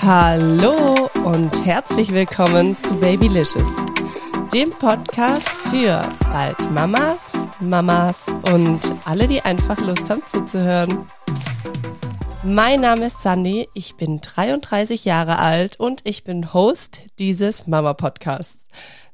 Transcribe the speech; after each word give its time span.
Hallo 0.00 1.08
und 1.24 1.66
herzlich 1.66 2.12
willkommen 2.12 2.76
zu 2.82 2.94
Babylicious, 2.96 3.68
dem 4.52 4.70
Podcast 4.70 5.48
für 5.70 6.08
bald 6.32 6.58
Mamas, 6.72 7.34
Mamas 7.60 8.26
und 8.52 8.80
alle, 9.04 9.28
die 9.28 9.40
einfach 9.42 9.78
Lust 9.80 10.10
haben 10.10 10.26
zuzuhören. 10.26 11.06
Mein 12.42 12.80
Name 12.80 13.06
ist 13.06 13.22
Sandy, 13.22 13.68
ich 13.74 13.96
bin 13.96 14.20
33 14.20 15.04
Jahre 15.04 15.38
alt 15.38 15.78
und 15.78 16.00
ich 16.04 16.24
bin 16.24 16.52
Host 16.52 17.02
dieses 17.18 17.66
Mama-Podcasts. 17.66 18.56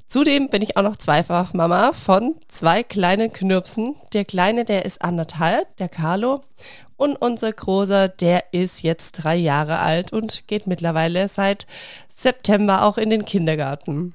Zudem 0.07 0.49
bin 0.49 0.63
ich 0.63 0.77
auch 0.77 0.83
noch 0.83 0.97
zweifach 0.97 1.55
Mama 1.55 1.93
von 1.93 2.37
zwei 2.49 2.83
kleinen 2.83 3.33
Knirpsen. 3.33 3.97
Der 4.13 4.25
kleine, 4.25 4.65
der 4.65 4.85
ist 4.85 5.03
anderthalb, 5.03 5.77
der 5.77 5.89
Carlo. 5.89 6.43
Und 6.97 7.17
unser 7.17 7.53
Großer, 7.53 8.09
der 8.09 8.53
ist 8.53 8.83
jetzt 8.83 9.13
drei 9.13 9.35
Jahre 9.35 9.79
alt 9.79 10.13
und 10.13 10.47
geht 10.47 10.67
mittlerweile 10.67 11.29
seit 11.29 11.67
September 12.17 12.85
auch 12.85 12.99
in 12.99 13.11
den 13.11 13.25
Kindergarten. 13.25 14.15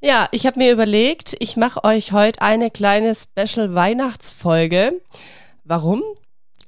Ja, 0.00 0.28
ich 0.30 0.46
habe 0.46 0.60
mir 0.60 0.72
überlegt, 0.72 1.36
ich 1.40 1.56
mache 1.56 1.82
euch 1.84 2.12
heute 2.12 2.40
eine 2.40 2.70
kleine 2.70 3.14
Special 3.14 3.74
Weihnachtsfolge. 3.74 5.00
Warum? 5.64 6.02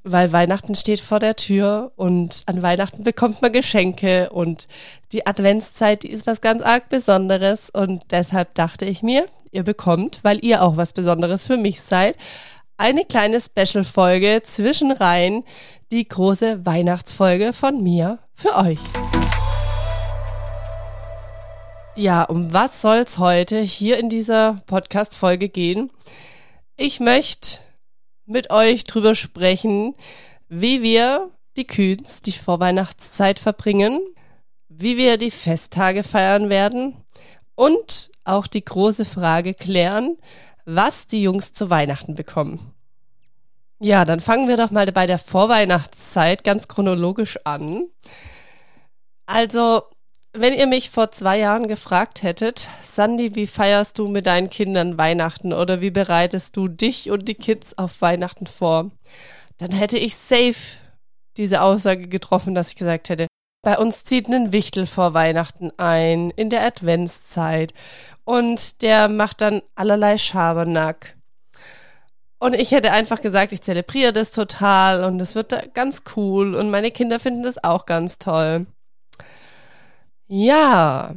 Weil 0.02 0.32
Weihnachten 0.32 0.74
steht 0.74 1.00
vor 1.00 1.18
der 1.18 1.36
Tür 1.36 1.92
und 1.96 2.42
an 2.46 2.62
Weihnachten 2.62 3.04
bekommt 3.04 3.42
man 3.42 3.52
Geschenke 3.52 4.30
und 4.30 4.66
die 5.12 5.26
Adventszeit, 5.26 6.02
die 6.04 6.10
ist 6.10 6.26
was 6.26 6.40
ganz 6.40 6.62
arg 6.62 6.88
Besonderes 6.88 7.68
und 7.68 8.02
deshalb 8.10 8.54
dachte 8.54 8.86
ich 8.86 9.02
mir, 9.02 9.26
ihr 9.52 9.62
bekommt, 9.62 10.20
weil 10.22 10.42
ihr 10.42 10.62
auch 10.62 10.78
was 10.78 10.94
Besonderes 10.94 11.46
für 11.46 11.58
mich 11.58 11.82
seid, 11.82 12.16
eine 12.78 13.04
kleine 13.04 13.40
Special-Folge 13.42 14.40
zwischen 14.42 14.90
rein, 14.90 15.44
die 15.90 16.08
große 16.08 16.64
Weihnachtsfolge 16.64 17.52
von 17.52 17.82
mir 17.82 18.20
für 18.34 18.56
euch. 18.56 18.78
Ja, 21.94 22.22
um 22.22 22.54
was 22.54 22.80
soll's 22.80 23.18
heute 23.18 23.60
hier 23.60 23.98
in 23.98 24.08
dieser 24.08 24.62
Podcast-Folge 24.66 25.50
gehen? 25.50 25.90
Ich 26.76 27.00
möchte 27.00 27.58
mit 28.30 28.50
euch 28.50 28.84
drüber 28.84 29.14
sprechen, 29.14 29.94
wie 30.48 30.82
wir 30.82 31.30
die 31.56 31.66
Kühns, 31.66 32.22
die 32.22 32.32
Vorweihnachtszeit 32.32 33.38
verbringen, 33.38 34.00
wie 34.68 34.96
wir 34.96 35.18
die 35.18 35.30
Festtage 35.30 36.04
feiern 36.04 36.48
werden 36.48 36.96
und 37.54 38.10
auch 38.24 38.46
die 38.46 38.64
große 38.64 39.04
Frage 39.04 39.52
klären, 39.54 40.16
was 40.64 41.06
die 41.06 41.22
Jungs 41.22 41.52
zu 41.52 41.70
Weihnachten 41.70 42.14
bekommen. 42.14 42.72
Ja, 43.80 44.04
dann 44.04 44.20
fangen 44.20 44.46
wir 44.46 44.56
doch 44.56 44.70
mal 44.70 44.86
bei 44.92 45.06
der 45.06 45.18
Vorweihnachtszeit 45.18 46.44
ganz 46.44 46.68
chronologisch 46.68 47.38
an. 47.44 47.88
Also, 49.26 49.82
wenn 50.32 50.54
ihr 50.54 50.66
mich 50.66 50.90
vor 50.90 51.10
zwei 51.10 51.38
Jahren 51.38 51.66
gefragt 51.66 52.22
hättet, 52.22 52.68
Sandy, 52.82 53.34
wie 53.34 53.46
feierst 53.46 53.98
du 53.98 54.08
mit 54.08 54.26
deinen 54.26 54.48
Kindern 54.48 54.96
Weihnachten 54.96 55.52
oder 55.52 55.80
wie 55.80 55.90
bereitest 55.90 56.56
du 56.56 56.68
dich 56.68 57.10
und 57.10 57.26
die 57.26 57.34
Kids 57.34 57.76
auf 57.76 58.00
Weihnachten 58.00 58.46
vor, 58.46 58.90
dann 59.58 59.72
hätte 59.72 59.98
ich 59.98 60.16
safe 60.16 60.78
diese 61.36 61.62
Aussage 61.62 62.08
getroffen, 62.08 62.54
dass 62.54 62.68
ich 62.70 62.76
gesagt 62.76 63.08
hätte, 63.08 63.26
bei 63.62 63.76
uns 63.76 64.04
zieht 64.04 64.28
ein 64.28 64.52
Wichtel 64.52 64.86
vor 64.86 65.14
Weihnachten 65.14 65.70
ein, 65.76 66.30
in 66.30 66.48
der 66.48 66.64
Adventszeit. 66.64 67.74
Und 68.24 68.82
der 68.82 69.08
macht 69.08 69.40
dann 69.40 69.62
allerlei 69.74 70.16
Schabernack. 70.16 71.16
Und 72.38 72.54
ich 72.54 72.70
hätte 72.70 72.92
einfach 72.92 73.20
gesagt, 73.20 73.52
ich 73.52 73.60
zelebriere 73.60 74.14
das 74.14 74.30
total 74.30 75.04
und 75.04 75.20
es 75.20 75.34
wird 75.34 75.74
ganz 75.74 76.04
cool 76.16 76.54
und 76.54 76.70
meine 76.70 76.90
Kinder 76.90 77.20
finden 77.20 77.42
das 77.42 77.62
auch 77.62 77.84
ganz 77.84 78.18
toll. 78.18 78.66
Ja. 80.32 81.16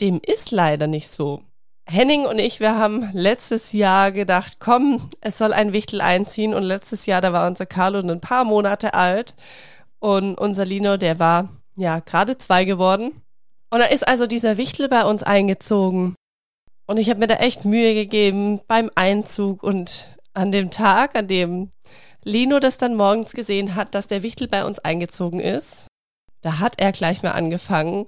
Dem 0.00 0.20
ist 0.24 0.52
leider 0.52 0.86
nicht 0.86 1.12
so. 1.12 1.40
Henning 1.86 2.26
und 2.26 2.38
ich, 2.38 2.60
wir 2.60 2.78
haben 2.78 3.10
letztes 3.12 3.72
Jahr 3.72 4.12
gedacht, 4.12 4.58
komm, 4.60 5.10
es 5.20 5.36
soll 5.36 5.52
ein 5.52 5.72
Wichtel 5.72 6.00
einziehen. 6.00 6.54
Und 6.54 6.62
letztes 6.62 7.06
Jahr, 7.06 7.20
da 7.20 7.32
war 7.32 7.48
unser 7.48 7.66
Carlo 7.66 7.98
ein 7.98 8.20
paar 8.20 8.44
Monate 8.44 8.94
alt. 8.94 9.34
Und 9.98 10.38
unser 10.38 10.64
Lino, 10.64 10.96
der 10.96 11.18
war 11.18 11.48
ja 11.74 11.98
gerade 11.98 12.38
zwei 12.38 12.64
geworden. 12.64 13.20
Und 13.70 13.80
da 13.80 13.86
ist 13.86 14.06
also 14.06 14.28
dieser 14.28 14.58
Wichtel 14.58 14.88
bei 14.88 15.04
uns 15.04 15.24
eingezogen. 15.24 16.14
Und 16.86 16.98
ich 16.98 17.10
habe 17.10 17.18
mir 17.18 17.26
da 17.26 17.34
echt 17.36 17.64
Mühe 17.64 17.94
gegeben 17.94 18.60
beim 18.68 18.92
Einzug 18.94 19.64
und 19.64 20.06
an 20.34 20.52
dem 20.52 20.70
Tag, 20.70 21.16
an 21.16 21.26
dem 21.26 21.72
Lino 22.24 22.58
das 22.58 22.78
dann 22.78 22.94
morgens 22.94 23.32
gesehen 23.32 23.74
hat, 23.74 23.94
dass 23.94 24.06
der 24.06 24.22
Wichtel 24.22 24.48
bei 24.48 24.64
uns 24.64 24.78
eingezogen 24.78 25.40
ist, 25.40 25.86
da 26.40 26.58
hat 26.58 26.74
er 26.78 26.92
gleich 26.92 27.22
mal 27.22 27.32
angefangen, 27.32 28.06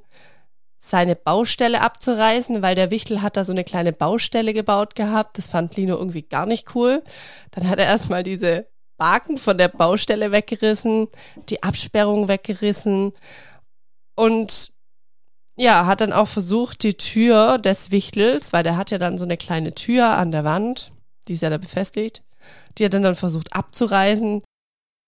seine 0.78 1.16
Baustelle 1.16 1.81
abzureißen, 1.81 2.62
weil 2.62 2.75
der 2.75 2.91
Wichtel 2.91 3.22
hat 3.22 3.37
da 3.37 3.44
so 3.44 3.53
eine 3.53 3.65
kleine 3.65 3.93
Baustelle 3.93 4.55
gebaut 4.55 4.94
gehabt. 4.94 5.38
Das 5.38 5.49
fand 5.49 5.76
Lino 5.76 5.97
irgendwie 5.97 6.22
gar 6.22 6.47
nicht 6.47 6.75
cool. 6.75 7.03
Dann 7.50 7.69
hat 7.69 7.78
er 7.78 7.87
erstmal 7.87 8.22
diese 8.22 8.66
Baken 8.97 9.37
von 9.38 9.59
der 9.59 9.69
Baustelle 9.69 10.32
weggerissen, 10.32 11.09
die 11.49 11.62
Absperrung 11.62 12.28
weggerissen 12.28 13.12
und 14.15 14.72
ja, 15.56 15.87
hat 15.87 16.03
dann 16.03 16.12
auch 16.12 16.28
versucht, 16.28 16.82
die 16.82 16.94
Tür 16.94 17.59
des 17.59 17.91
Wichtels, 17.91 18.53
weil 18.53 18.62
der 18.62 18.76
hat 18.76 18.91
ja 18.91 18.99
dann 18.99 19.19
so 19.19 19.25
eine 19.25 19.38
kleine 19.38 19.75
Tür 19.75 20.10
an 20.16 20.31
der 20.31 20.44
Wand, 20.44 20.93
die 21.28 21.32
ist 21.32 21.43
ja 21.43 21.50
da 21.50 21.59
befestigt, 21.59 22.22
die 22.79 22.84
hat 22.84 22.95
er 22.95 23.01
dann 23.01 23.15
versucht 23.15 23.55
abzureißen. 23.55 24.43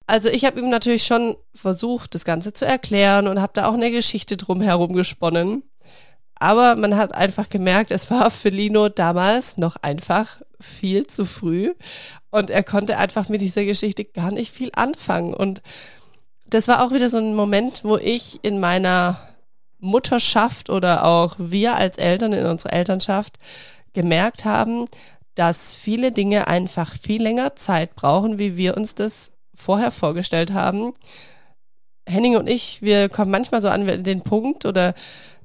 Also 0.06 0.28
ich 0.30 0.44
habe 0.44 0.60
ihm 0.60 0.70
natürlich 0.70 1.04
schon 1.04 1.36
versucht, 1.54 2.14
das 2.14 2.24
Ganze 2.24 2.52
zu 2.52 2.64
erklären 2.64 3.28
und 3.28 3.40
habe 3.40 3.52
da 3.54 3.68
auch 3.68 3.74
eine 3.74 3.90
Geschichte 3.90 4.36
drumherum 4.36 4.94
gesponnen. 4.94 5.62
Aber 6.38 6.76
man 6.76 6.96
hat 6.96 7.14
einfach 7.14 7.48
gemerkt, 7.48 7.90
es 7.90 8.10
war 8.10 8.30
für 8.30 8.48
Lino 8.48 8.88
damals 8.88 9.56
noch 9.56 9.76
einfach 9.76 10.40
viel 10.60 11.06
zu 11.06 11.24
früh 11.24 11.74
und 12.30 12.50
er 12.50 12.62
konnte 12.62 12.98
einfach 12.98 13.28
mit 13.28 13.40
dieser 13.40 13.64
Geschichte 13.64 14.04
gar 14.04 14.30
nicht 14.30 14.52
viel 14.52 14.70
anfangen. 14.74 15.34
Und 15.34 15.62
das 16.48 16.68
war 16.68 16.84
auch 16.84 16.92
wieder 16.92 17.10
so 17.10 17.18
ein 17.18 17.34
Moment, 17.34 17.84
wo 17.84 17.96
ich 17.96 18.40
in 18.42 18.60
meiner 18.60 19.20
Mutterschaft 19.78 20.70
oder 20.70 21.04
auch 21.04 21.36
wir 21.38 21.76
als 21.76 21.98
Eltern 21.98 22.32
in 22.32 22.46
unserer 22.46 22.72
Elternschaft 22.72 23.38
gemerkt 23.92 24.44
haben, 24.44 24.86
dass 25.38 25.72
viele 25.72 26.10
Dinge 26.10 26.48
einfach 26.48 26.96
viel 27.00 27.22
länger 27.22 27.54
Zeit 27.54 27.94
brauchen, 27.94 28.40
wie 28.40 28.56
wir 28.56 28.76
uns 28.76 28.96
das 28.96 29.30
vorher 29.54 29.92
vorgestellt 29.92 30.52
haben. 30.52 30.94
Henning 32.08 32.36
und 32.36 32.48
ich, 32.48 32.82
wir 32.82 33.08
kommen 33.08 33.30
manchmal 33.30 33.60
so 33.60 33.68
an 33.68 34.02
den 34.02 34.22
Punkt 34.22 34.66
oder 34.66 34.94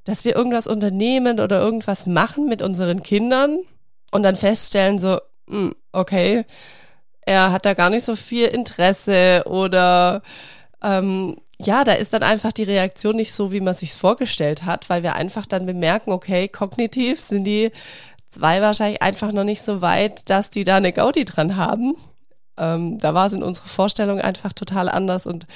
dass 0.04 0.26
wir 0.26 0.36
irgendwas 0.36 0.66
unternehmen 0.66 1.40
oder 1.40 1.60
irgendwas 1.60 2.08
machen 2.08 2.48
mit 2.50 2.64
unseren 2.64 3.04
Kindern 3.04 3.60
und 4.12 4.24
dann 4.24 4.36
feststellen 4.36 4.98
so, 4.98 5.20
hm, 5.48 5.76
okay, 5.92 6.46
er 7.22 7.52
hat 7.52 7.68
da 7.68 7.76
gar 7.76 7.92
nicht 7.92 8.04
so 8.04 8.16
viel 8.16 8.48
Interesse 8.48 9.44
oder 9.46 10.24
ähm, 10.82 11.36
ja, 11.60 11.84
da 11.84 11.94
ist 11.94 12.14
dann 12.14 12.24
einfach 12.24 12.52
die 12.52 12.64
Reaktion 12.64 13.16
nicht 13.16 13.32
so, 13.32 13.52
wie 13.52 13.62
man 13.62 13.76
sich 13.76 13.94
vorgestellt 13.94 14.66
hat, 14.66 14.90
weil 14.90 15.04
wir 15.04 15.14
einfach 15.16 15.46
dann 15.46 15.68
bemerken, 15.68 16.12
okay, 16.12 16.48
kognitiv 16.48 17.22
sind 17.22 17.44
die 17.44 17.72
zwei 18.34 18.62
wahrscheinlich 18.62 19.02
einfach 19.02 19.32
noch 19.32 19.44
nicht 19.44 19.62
so 19.62 19.82
weit, 19.82 20.30
dass 20.30 20.50
die 20.50 20.64
da 20.64 20.78
eine 20.78 20.94
Gaudi 20.94 21.26
dran 21.26 21.56
haben. 21.56 21.96
Ähm, 22.58 23.00
da 23.00 23.14
war 23.14 23.28
es 23.28 23.34
in 23.34 23.44
unserer 23.44 23.68
Vorstellung 23.68 24.20
einfach 24.20 24.54
total 24.54 24.90
anders 24.90 25.26
und 25.26 25.48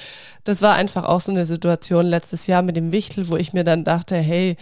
das 0.44 0.62
war 0.62 0.74
einfach 0.74 1.04
auch 1.04 1.20
so 1.20 1.30
eine 1.30 1.46
Situation 1.46 2.06
letztes 2.06 2.46
Jahr 2.46 2.62
mit 2.62 2.76
dem 2.76 2.90
Wichtel, 2.90 3.28
wo 3.28 3.36
ich 3.36 3.52
mir 3.52 3.64
dann 3.64 3.84
dachte, 3.84 4.16
hey, 4.16 4.56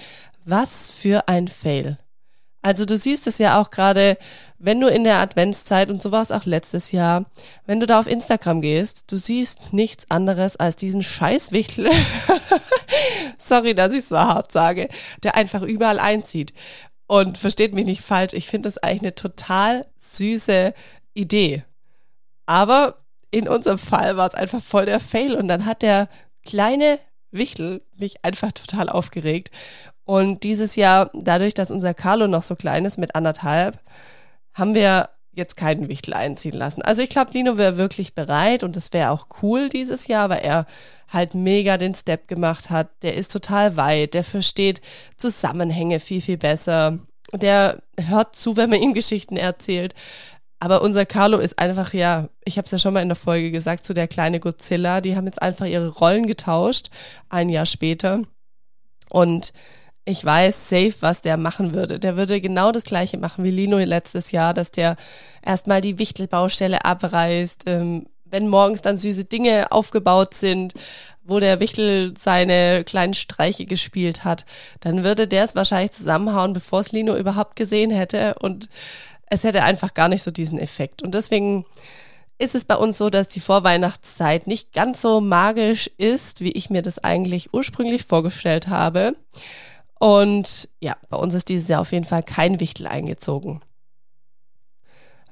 was 0.45 0.91
für 0.91 1.29
ein 1.29 1.49
Fail. 1.49 1.99
Also 2.67 2.85
du 2.85 2.99
siehst 2.99 3.29
es 3.29 3.39
ja 3.39 3.61
auch 3.61 3.71
gerade, 3.71 4.19
wenn 4.59 4.81
du 4.81 4.89
in 4.89 5.05
der 5.05 5.19
Adventszeit, 5.19 5.89
und 5.89 6.03
so 6.03 6.11
war 6.11 6.23
es 6.23 6.33
auch 6.33 6.47
letztes 6.47 6.91
Jahr, 6.91 7.27
wenn 7.65 7.79
du 7.79 7.87
da 7.87 8.01
auf 8.01 8.09
Instagram 8.09 8.61
gehst, 8.61 9.05
du 9.07 9.17
siehst 9.19 9.73
nichts 9.73 10.11
anderes 10.11 10.57
als 10.57 10.75
diesen 10.75 11.05
Scheißwichtel. 11.05 11.89
Sorry, 13.39 13.77
dass 13.77 13.93
ich 13.93 14.07
so 14.07 14.19
hart 14.19 14.51
sage, 14.51 14.89
der 15.23 15.37
einfach 15.37 15.62
überall 15.62 16.01
einzieht. 16.01 16.53
Und 17.06 17.38
versteht 17.38 17.75
mich 17.75 17.87
nicht 17.87 18.03
falsch, 18.03 18.32
ich 18.32 18.49
finde 18.49 18.69
das 18.69 18.79
eigentlich 18.79 19.03
eine 19.03 19.14
total 19.14 19.87
süße 19.97 20.75
Idee. 21.14 21.64
Aber 22.47 22.99
in 23.31 23.49
unserem 23.49 23.79
Fall 23.79 24.17
war 24.17 24.29
es 24.29 24.35
einfach 24.35 24.62
voll 24.62 24.87
der 24.87 25.00
Fail 25.00 25.35
und 25.35 25.49
dann 25.49 25.67
hat 25.67 25.82
der 25.82 26.08
kleine 26.44 26.99
Wichtel 27.31 27.82
mich 27.97 28.25
einfach 28.25 28.53
total 28.53 28.88
aufgeregt. 28.88 29.50
Und 30.05 30.44
dieses 30.44 30.76
Jahr, 30.76 31.11
dadurch, 31.14 31.55
dass 31.55 31.70
unser 31.70 31.94
Carlo 31.94 32.29
noch 32.29 32.43
so 32.43 32.55
klein 32.55 32.85
ist 32.85 32.99
mit 32.99 33.14
anderthalb, 33.14 33.81
haben 34.55 34.75
wir 34.75 35.11
jetzt 35.37 35.56
keinen 35.56 35.88
Wichtel 35.88 36.15
einziehen 36.15 36.56
lassen. 36.56 36.83
Also 36.83 37.03
ich 37.03 37.11
glaube, 37.11 37.33
Lino 37.33 37.59
wäre 37.59 37.77
wirklich 37.77 38.15
bereit 38.15 38.62
und 38.62 38.75
das 38.75 38.93
wäre 38.93 39.11
auch 39.11 39.27
cool 39.43 39.69
dieses 39.69 40.06
Jahr, 40.06 40.31
weil 40.31 40.41
er 40.41 40.67
halt 41.09 41.35
mega 41.35 41.77
den 41.77 41.94
Step 41.94 42.27
gemacht 42.27 42.71
hat. 42.71 42.88
Der 43.03 43.15
ist 43.15 43.33
total 43.33 43.77
weit, 43.77 44.15
der 44.15 44.25
versteht 44.25 44.81
Zusammenhänge 45.17 46.00
viel, 46.00 46.21
viel 46.21 46.38
besser. 46.38 46.99
Der 47.33 47.83
hört 48.00 48.35
zu, 48.35 48.56
wenn 48.56 48.71
man 48.71 48.81
ihm 48.81 48.94
Geschichten 48.94 49.37
erzählt. 49.37 49.94
Aber 50.59 50.81
unser 50.81 51.05
Carlo 51.05 51.38
ist 51.38 51.59
einfach, 51.59 51.93
ja, 51.93 52.29
ich 52.44 52.56
habe 52.56 52.65
es 52.65 52.73
ja 52.73 52.79
schon 52.79 52.94
mal 52.94 53.03
in 53.03 53.09
der 53.09 53.17
Folge 53.17 53.50
gesagt, 53.50 53.85
so 53.85 53.93
der 53.93 54.09
kleine 54.09 54.41
Godzilla, 54.41 55.00
die 55.03 55.15
haben 55.15 55.27
jetzt 55.27 55.43
einfach 55.43 55.67
ihre 55.67 55.88
Rollen 55.88 56.27
getauscht, 56.27 56.88
ein 57.29 57.50
Jahr 57.50 57.67
später. 57.67 58.23
Und 59.11 59.53
ich 60.08 60.25
weiß 60.25 60.70
safe, 60.70 60.94
was 61.00 61.20
der 61.20 61.37
machen 61.37 61.75
würde. 61.75 61.99
Der 61.99 62.17
würde 62.17 62.41
genau 62.41 62.70
das 62.70 62.85
gleiche 62.85 63.19
machen 63.19 63.44
wie 63.44 63.50
Lino 63.50 63.79
letztes 63.79 64.31
Jahr, 64.31 64.55
dass 64.55 64.70
der 64.70 64.97
erstmal 65.44 65.81
die 65.81 65.99
Wichtelbaustelle 65.99 66.85
abreißt, 66.85 67.64
ähm, 67.67 68.06
wenn 68.25 68.49
morgens 68.49 68.82
dann 68.82 68.97
süße 68.97 69.25
Dinge 69.25 69.73
aufgebaut 69.73 70.35
sind, 70.35 70.75
wo 71.25 71.41
der 71.41 71.58
Wichtel 71.58 72.14
seine 72.17 72.85
kleinen 72.85 73.14
Streiche 73.14 73.67
gespielt 73.67 74.25
hat, 74.25 74.47
dann 74.79 75.03
würde 75.03 75.26
der 75.26 75.44
es 75.44 75.56
wahrscheinlich 75.56 75.91
zusammenhauen, 75.91 76.52
bevor 76.52 76.81
es 76.81 76.93
Lino 76.93 77.17
überhaupt 77.17 77.56
gesehen 77.56 77.91
hätte 77.91 78.37
und 78.41 78.69
es 79.29 79.43
hätte 79.43 79.64
einfach 79.64 79.93
gar 79.93 80.09
nicht 80.09 80.23
so 80.23 80.31
diesen 80.31 80.61
Effekt. 80.61 81.02
Und 81.02 81.14
deswegen 81.14 81.64
ist 82.38 82.55
es 82.55 82.64
bei 82.64 82.76
uns 82.76 82.99
so, 82.99 83.11
dass 83.11 83.26
die 83.26 83.41
Vorweihnachtszeit 83.41 84.47
nicht 84.47 84.73
ganz 84.73 85.02
so 85.02 85.20
magisch 85.20 85.91
ist, 85.99 86.43
wie 86.43 86.52
ich 86.52 86.70
mir 86.70 86.82
das 86.82 87.02
eigentlich 87.02 87.52
ursprünglich 87.52 88.05
vorgestellt 88.05 88.69
habe. 88.69 89.17
Und 89.99 90.69
ja, 90.81 90.97
bei 91.09 91.17
uns 91.17 91.35
ist 91.35 91.49
dieses 91.49 91.69
Jahr 91.69 91.81
auf 91.81 91.93
jeden 91.93 92.05
Fall 92.05 92.23
kein 92.23 92.61
Wichtel 92.61 92.87
eingezogen. 92.87 93.63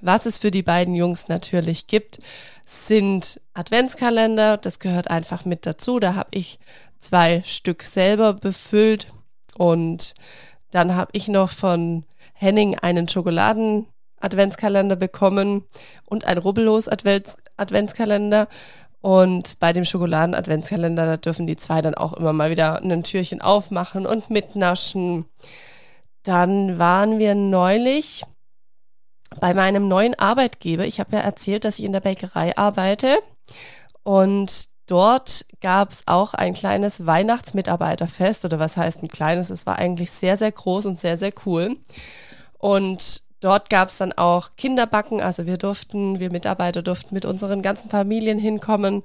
Was 0.01 0.25
es 0.27 0.39
für 0.39 0.51
die 0.51 0.63
beiden 0.63 0.95
Jungs 0.95 1.29
natürlich 1.29 1.87
gibt, 1.87 2.19
sind 2.67 3.41
Adventskalender. 3.55 4.59
Das 4.59 4.79
gehört 4.79 5.11
einfach 5.11 5.45
mit 5.45 5.67
dazu. 5.67 5.99
Da 5.99 6.15
habe 6.15 6.31
ich 6.33 6.61
zwei 6.99 7.43
Stück 7.45 7.83
selber 7.83 8.35
befüllt. 8.35 9.09
Und 9.57 10.15
dann 10.71 10.95
habe 10.95 11.11
ich 11.15 11.27
noch 11.29 11.51
von 11.51 12.05
Henning 12.33 12.79
einen 12.79 13.09
Schokoladen-Adventskalender 13.09 14.97
bekommen 14.97 15.65
und 16.07 16.25
ein 16.27 16.39
Rubbellos-Adventskalender. 16.39 18.49
Und 19.05 19.59
bei 19.59 19.75
dem 19.75 19.85
Schokoladen-Adventskalender, 19.85 21.05
da 21.05 21.17
dürfen 21.19 21.47
die 21.47 21.59
zwei 21.59 21.83
dann 21.83 21.95
auch 21.95 22.15
immer 22.15 22.33
mal 22.33 22.51
wieder 22.51 22.81
ein 22.81 23.03
Türchen 23.03 23.43
aufmachen 23.43 24.07
und 24.07 24.31
mitnaschen. 24.31 25.27
Dann 26.23 26.79
waren 26.79 27.19
wir 27.19 27.35
neulich 27.35 28.25
bei 29.39 29.53
meinem 29.53 29.89
neuen 29.89 30.19
Arbeitgeber. 30.19 30.87
Ich 30.87 31.01
habe 31.01 31.17
ja 31.17 31.23
erzählt, 31.23 31.67
dass 31.67 31.79
ich 31.79 31.85
in 31.85 31.93
der 31.93 32.01
Bäckerei 32.01 32.57
arbeite. 32.57 33.19
Und 34.05 34.71
dort 34.87 35.45
gab 35.61 35.93
es 35.93 36.05
auch 36.07 36.33
ein 36.33 36.55
kleines 36.55 37.05
Weihnachtsmitarbeiterfest. 37.05 38.47
Oder 38.47 38.59
was 38.59 38.79
heißt 38.79 39.03
ein 39.03 39.09
kleines? 39.09 39.51
Es 39.51 39.67
war 39.67 39.77
eigentlich 39.77 40.13
sehr, 40.13 40.39
sehr 40.39 40.51
groß 40.51 40.87
und 40.87 40.99
sehr, 40.99 41.19
sehr 41.19 41.35
cool. 41.45 41.77
Und 42.57 43.23
Dort 43.45 43.69
gab 43.69 43.91
es 43.91 43.99
dann 43.99 44.15
auch 44.15 44.53
Kinderbacken, 44.57 45.21
also 45.21 45.45
wir 45.45 45.59
durften, 45.59 46.19
wir 46.19 46.33
Mitarbeiter 46.33 46.81
durften 46.81 47.15
mit 47.15 47.27
unseren 47.27 47.61
ganzen 47.61 47.91
Familien 47.91 48.39
hinkommen. 48.39 49.03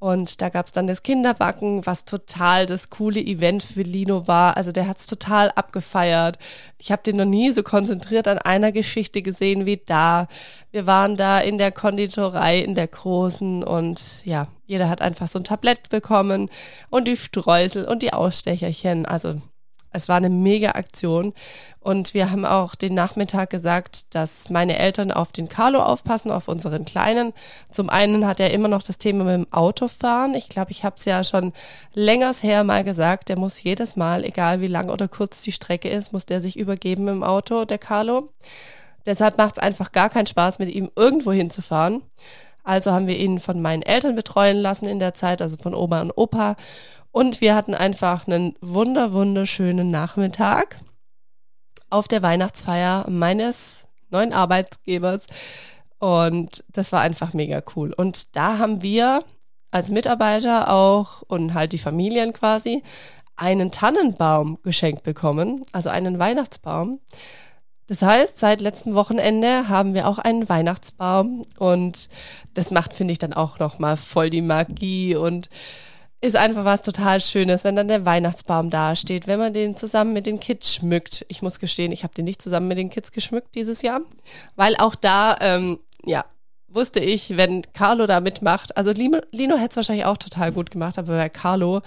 Und 0.00 0.42
da 0.42 0.48
gab 0.48 0.66
es 0.66 0.72
dann 0.72 0.88
das 0.88 1.04
Kinderbacken, 1.04 1.86
was 1.86 2.04
total 2.04 2.66
das 2.66 2.90
coole 2.90 3.20
Event 3.20 3.62
für 3.62 3.82
Lino 3.82 4.26
war. 4.26 4.56
Also 4.56 4.72
der 4.72 4.88
hat 4.88 4.98
es 4.98 5.06
total 5.06 5.52
abgefeiert. 5.52 6.38
Ich 6.78 6.90
habe 6.90 7.04
den 7.04 7.18
noch 7.18 7.24
nie 7.24 7.52
so 7.52 7.62
konzentriert 7.62 8.26
an 8.26 8.38
einer 8.38 8.72
Geschichte 8.72 9.22
gesehen 9.22 9.64
wie 9.64 9.76
da. 9.76 10.26
Wir 10.72 10.86
waren 10.86 11.16
da 11.16 11.38
in 11.38 11.56
der 11.56 11.70
Konditorei, 11.70 12.58
in 12.58 12.74
der 12.74 12.88
großen 12.88 13.62
und 13.62 14.24
ja, 14.24 14.48
jeder 14.66 14.88
hat 14.88 15.02
einfach 15.02 15.28
so 15.28 15.38
ein 15.38 15.44
Tablett 15.44 15.88
bekommen 15.88 16.50
und 16.90 17.06
die 17.06 17.16
Streusel 17.16 17.84
und 17.84 18.02
die 18.02 18.12
Ausstecherchen. 18.12 19.06
Also 19.06 19.36
es 19.92 20.08
war 20.08 20.16
eine 20.16 20.30
mega 20.30 20.70
Aktion. 20.70 21.34
Und 21.80 22.12
wir 22.12 22.30
haben 22.30 22.44
auch 22.44 22.74
den 22.74 22.94
Nachmittag 22.94 23.50
gesagt, 23.50 24.14
dass 24.14 24.50
meine 24.50 24.78
Eltern 24.78 25.10
auf 25.10 25.32
den 25.32 25.48
Carlo 25.48 25.82
aufpassen, 25.82 26.30
auf 26.30 26.48
unseren 26.48 26.84
Kleinen. 26.84 27.32
Zum 27.72 27.88
einen 27.88 28.26
hat 28.26 28.40
er 28.40 28.52
immer 28.52 28.68
noch 28.68 28.82
das 28.82 28.98
Thema 28.98 29.24
mit 29.24 29.34
dem 29.34 29.52
Autofahren. 29.52 30.34
Ich 30.34 30.48
glaube, 30.48 30.70
ich 30.70 30.84
habe 30.84 30.96
es 30.98 31.04
ja 31.06 31.24
schon 31.24 31.52
längers 31.94 32.42
her 32.42 32.64
mal 32.64 32.84
gesagt, 32.84 33.28
der 33.30 33.38
muss 33.38 33.62
jedes 33.62 33.96
Mal, 33.96 34.24
egal 34.24 34.60
wie 34.60 34.66
lang 34.66 34.90
oder 34.90 35.08
kurz 35.08 35.40
die 35.40 35.52
Strecke 35.52 35.88
ist, 35.88 36.12
muss 36.12 36.26
der 36.26 36.42
sich 36.42 36.58
übergeben 36.58 37.08
im 37.08 37.22
Auto, 37.22 37.64
der 37.64 37.78
Carlo. 37.78 38.28
Deshalb 39.06 39.38
macht 39.38 39.56
es 39.56 39.62
einfach 39.62 39.92
gar 39.92 40.10
keinen 40.10 40.26
Spaß, 40.26 40.58
mit 40.58 40.70
ihm 40.74 40.90
irgendwo 40.94 41.32
hinzufahren. 41.32 42.02
Also 42.68 42.92
haben 42.92 43.06
wir 43.06 43.16
ihn 43.16 43.40
von 43.40 43.62
meinen 43.62 43.80
Eltern 43.80 44.14
betreuen 44.14 44.58
lassen 44.58 44.86
in 44.86 44.98
der 44.98 45.14
Zeit, 45.14 45.40
also 45.40 45.56
von 45.56 45.74
Oma 45.74 46.02
und 46.02 46.12
Opa. 46.14 46.56
Und 47.18 47.40
wir 47.40 47.56
hatten 47.56 47.74
einfach 47.74 48.28
einen 48.28 48.54
wunder, 48.60 49.12
wunderschönen 49.12 49.90
Nachmittag 49.90 50.78
auf 51.90 52.06
der 52.06 52.22
Weihnachtsfeier 52.22 53.10
meines 53.10 53.88
neuen 54.10 54.32
Arbeitgebers. 54.32 55.26
Und 55.98 56.62
das 56.68 56.92
war 56.92 57.00
einfach 57.00 57.34
mega 57.34 57.60
cool. 57.74 57.92
Und 57.92 58.36
da 58.36 58.58
haben 58.58 58.82
wir 58.82 59.24
als 59.72 59.90
Mitarbeiter 59.90 60.72
auch 60.72 61.22
und 61.22 61.54
halt 61.54 61.72
die 61.72 61.78
Familien 61.78 62.32
quasi 62.32 62.84
einen 63.34 63.72
Tannenbaum 63.72 64.60
geschenkt 64.62 65.02
bekommen, 65.02 65.64
also 65.72 65.88
einen 65.88 66.20
Weihnachtsbaum. 66.20 67.00
Das 67.88 68.00
heißt, 68.00 68.38
seit 68.38 68.60
letztem 68.60 68.94
Wochenende 68.94 69.68
haben 69.68 69.92
wir 69.92 70.06
auch 70.06 70.20
einen 70.20 70.48
Weihnachtsbaum 70.48 71.44
und 71.58 72.08
das 72.54 72.70
macht, 72.70 72.94
finde 72.94 73.10
ich, 73.10 73.18
dann 73.18 73.32
auch 73.32 73.58
nochmal 73.58 73.96
voll 73.96 74.30
die 74.30 74.40
Magie 74.40 75.16
und 75.16 75.48
ist 76.20 76.36
einfach 76.36 76.64
was 76.64 76.82
total 76.82 77.20
Schönes, 77.20 77.64
wenn 77.64 77.76
dann 77.76 77.88
der 77.88 78.04
Weihnachtsbaum 78.04 78.70
dasteht, 78.70 79.26
wenn 79.26 79.38
man 79.38 79.52
den 79.54 79.76
zusammen 79.76 80.12
mit 80.12 80.26
den 80.26 80.40
Kids 80.40 80.74
schmückt. 80.74 81.24
Ich 81.28 81.42
muss 81.42 81.60
gestehen, 81.60 81.92
ich 81.92 82.02
habe 82.02 82.14
den 82.14 82.24
nicht 82.24 82.42
zusammen 82.42 82.68
mit 82.68 82.78
den 82.78 82.90
Kids 82.90 83.12
geschmückt 83.12 83.54
dieses 83.54 83.82
Jahr, 83.82 84.00
weil 84.56 84.76
auch 84.76 84.94
da, 84.94 85.36
ähm, 85.40 85.78
ja, 86.04 86.24
wusste 86.66 87.00
ich, 87.00 87.36
wenn 87.36 87.62
Carlo 87.72 88.06
da 88.06 88.20
mitmacht, 88.20 88.76
also 88.76 88.90
Lino, 88.90 89.20
Lino 89.30 89.56
hätte 89.56 89.70
es 89.70 89.76
wahrscheinlich 89.76 90.06
auch 90.06 90.16
total 90.16 90.52
gut 90.52 90.70
gemacht, 90.70 90.98
aber 90.98 91.16
bei 91.16 91.28
Carlo, 91.28 91.82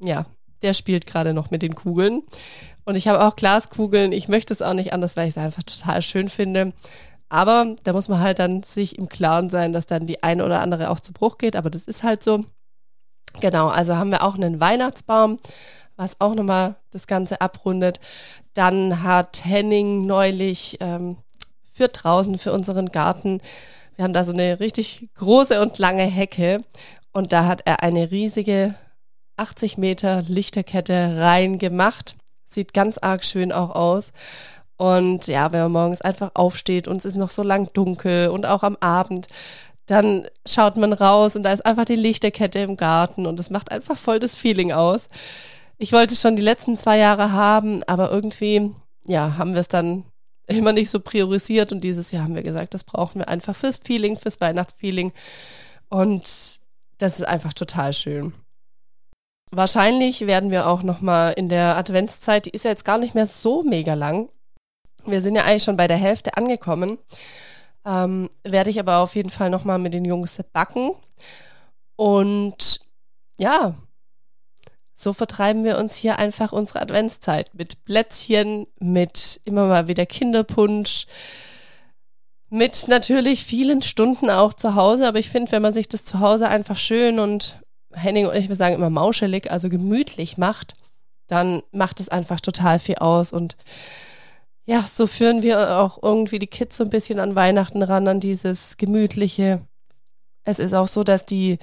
ja, 0.00 0.26
der 0.62 0.74
spielt 0.74 1.06
gerade 1.06 1.34
noch 1.34 1.50
mit 1.50 1.62
den 1.62 1.74
Kugeln. 1.74 2.22
Und 2.84 2.96
ich 2.96 3.06
habe 3.06 3.24
auch 3.24 3.36
Glaskugeln. 3.36 4.12
Ich 4.12 4.28
möchte 4.28 4.52
es 4.52 4.62
auch 4.62 4.72
nicht 4.72 4.92
anders, 4.92 5.16
weil 5.16 5.28
ich 5.28 5.36
es 5.36 5.42
einfach 5.42 5.62
total 5.62 6.02
schön 6.02 6.28
finde. 6.28 6.72
Aber 7.28 7.76
da 7.84 7.92
muss 7.92 8.08
man 8.08 8.20
halt 8.20 8.38
dann 8.38 8.62
sich 8.62 8.98
im 8.98 9.08
Klaren 9.08 9.50
sein, 9.50 9.72
dass 9.72 9.86
dann 9.86 10.06
die 10.06 10.22
eine 10.22 10.44
oder 10.44 10.60
andere 10.60 10.88
auch 10.90 11.00
zu 11.00 11.12
Bruch 11.12 11.36
geht. 11.38 11.54
Aber 11.54 11.68
das 11.70 11.84
ist 11.84 12.02
halt 12.02 12.22
so. 12.22 12.44
Genau, 13.40 13.68
also 13.68 13.96
haben 13.96 14.10
wir 14.10 14.22
auch 14.22 14.34
einen 14.34 14.60
Weihnachtsbaum, 14.60 15.38
was 15.96 16.20
auch 16.20 16.34
nochmal 16.34 16.76
das 16.90 17.06
Ganze 17.06 17.40
abrundet. 17.40 18.00
Dann 18.54 19.02
hat 19.02 19.44
Henning 19.44 20.06
neulich 20.06 20.78
ähm, 20.80 21.18
für 21.72 21.88
draußen, 21.88 22.38
für 22.38 22.52
unseren 22.52 22.90
Garten, 22.90 23.40
wir 23.96 24.04
haben 24.04 24.12
da 24.12 24.24
so 24.24 24.32
eine 24.32 24.60
richtig 24.60 25.08
große 25.16 25.60
und 25.60 25.78
lange 25.78 26.04
Hecke 26.04 26.62
und 27.12 27.32
da 27.32 27.46
hat 27.46 27.62
er 27.64 27.82
eine 27.82 28.12
riesige 28.12 28.76
80 29.36 29.76
Meter 29.76 30.22
Lichterkette 30.22 31.16
reingemacht. 31.18 32.16
Sieht 32.46 32.74
ganz 32.74 32.98
arg 32.98 33.24
schön 33.24 33.52
auch 33.52 33.70
aus. 33.70 34.12
Und 34.76 35.26
ja, 35.26 35.50
wenn 35.50 35.62
man 35.62 35.72
morgens 35.72 36.00
einfach 36.00 36.30
aufsteht 36.34 36.86
und 36.86 36.98
es 36.98 37.04
ist 37.04 37.16
noch 37.16 37.30
so 37.30 37.42
lang 37.42 37.72
dunkel 37.72 38.28
und 38.28 38.46
auch 38.46 38.62
am 38.62 38.76
Abend, 38.80 39.26
dann 39.88 40.28
schaut 40.46 40.76
man 40.76 40.92
raus 40.92 41.34
und 41.34 41.42
da 41.42 41.52
ist 41.52 41.64
einfach 41.64 41.86
die 41.86 41.96
Lichterkette 41.96 42.58
im 42.58 42.76
Garten 42.76 43.26
und 43.26 43.40
es 43.40 43.48
macht 43.48 43.72
einfach 43.72 43.96
voll 43.96 44.20
das 44.20 44.36
Feeling 44.36 44.70
aus. 44.70 45.08
Ich 45.78 45.92
wollte 45.92 46.14
schon 46.14 46.36
die 46.36 46.42
letzten 46.42 46.76
zwei 46.76 46.98
Jahre 46.98 47.32
haben, 47.32 47.82
aber 47.84 48.10
irgendwie, 48.10 48.74
ja, 49.06 49.38
haben 49.38 49.54
wir 49.54 49.60
es 49.62 49.68
dann 49.68 50.04
immer 50.46 50.72
nicht 50.72 50.90
so 50.90 51.00
priorisiert 51.00 51.72
und 51.72 51.82
dieses 51.82 52.12
Jahr 52.12 52.24
haben 52.24 52.34
wir 52.34 52.42
gesagt, 52.42 52.74
das 52.74 52.84
brauchen 52.84 53.20
wir 53.20 53.28
einfach 53.28 53.56
fürs 53.56 53.78
Feeling, 53.78 54.18
fürs 54.18 54.42
Weihnachtsfeeling 54.42 55.12
und 55.88 56.22
das 56.98 57.18
ist 57.18 57.26
einfach 57.26 57.54
total 57.54 57.94
schön. 57.94 58.34
Wahrscheinlich 59.50 60.26
werden 60.26 60.50
wir 60.50 60.66
auch 60.66 60.82
noch 60.82 61.00
mal 61.00 61.30
in 61.30 61.48
der 61.48 61.78
Adventszeit, 61.78 62.44
die 62.44 62.50
ist 62.50 62.66
ja 62.66 62.72
jetzt 62.72 62.84
gar 62.84 62.98
nicht 62.98 63.14
mehr 63.14 63.26
so 63.26 63.62
mega 63.62 63.94
lang. 63.94 64.28
Wir 65.06 65.22
sind 65.22 65.34
ja 65.34 65.44
eigentlich 65.44 65.64
schon 65.64 65.78
bei 65.78 65.86
der 65.86 65.96
Hälfte 65.96 66.36
angekommen 66.36 66.98
ähm, 67.84 68.30
werde 68.44 68.70
ich 68.70 68.80
aber 68.80 68.98
auf 68.98 69.14
jeden 69.14 69.30
Fall 69.30 69.50
nochmal 69.50 69.78
mit 69.78 69.94
den 69.94 70.04
Jungs 70.04 70.38
backen. 70.52 70.92
Und 71.96 72.80
ja, 73.38 73.74
so 74.94 75.12
vertreiben 75.12 75.64
wir 75.64 75.78
uns 75.78 75.94
hier 75.94 76.18
einfach 76.18 76.52
unsere 76.52 76.82
Adventszeit 76.82 77.54
mit 77.54 77.84
Plätzchen, 77.84 78.66
mit 78.80 79.40
immer 79.44 79.66
mal 79.66 79.86
wieder 79.86 80.06
Kinderpunsch, 80.06 81.06
mit 82.50 82.88
natürlich 82.88 83.44
vielen 83.44 83.82
Stunden 83.82 84.28
auch 84.28 84.52
zu 84.52 84.74
Hause. 84.74 85.06
Aber 85.06 85.18
ich 85.18 85.28
finde, 85.30 85.52
wenn 85.52 85.62
man 85.62 85.72
sich 85.72 85.88
das 85.88 86.04
zu 86.04 86.20
Hause 86.20 86.48
einfach 86.48 86.76
schön 86.76 87.20
und 87.20 87.60
Henning 87.92 88.26
und 88.26 88.34
ich, 88.34 88.48
wir 88.48 88.56
sagen 88.56 88.74
immer 88.74 88.90
mauschelig, 88.90 89.50
also 89.50 89.68
gemütlich 89.68 90.36
macht, 90.36 90.74
dann 91.28 91.62
macht 91.72 92.00
es 92.00 92.08
einfach 92.08 92.40
total 92.40 92.78
viel 92.78 92.96
aus. 92.96 93.32
Und 93.32 93.56
ja, 94.68 94.82
so 94.82 95.06
führen 95.06 95.42
wir 95.42 95.78
auch 95.78 95.98
irgendwie 96.02 96.38
die 96.38 96.46
Kids 96.46 96.76
so 96.76 96.84
ein 96.84 96.90
bisschen 96.90 97.20
an 97.20 97.34
Weihnachten 97.34 97.82
ran, 97.82 98.06
an 98.06 98.20
dieses 98.20 98.76
Gemütliche. 98.76 99.62
Es 100.44 100.58
ist 100.58 100.74
auch 100.74 100.88
so, 100.88 101.04
dass 101.04 101.24
die 101.24 101.58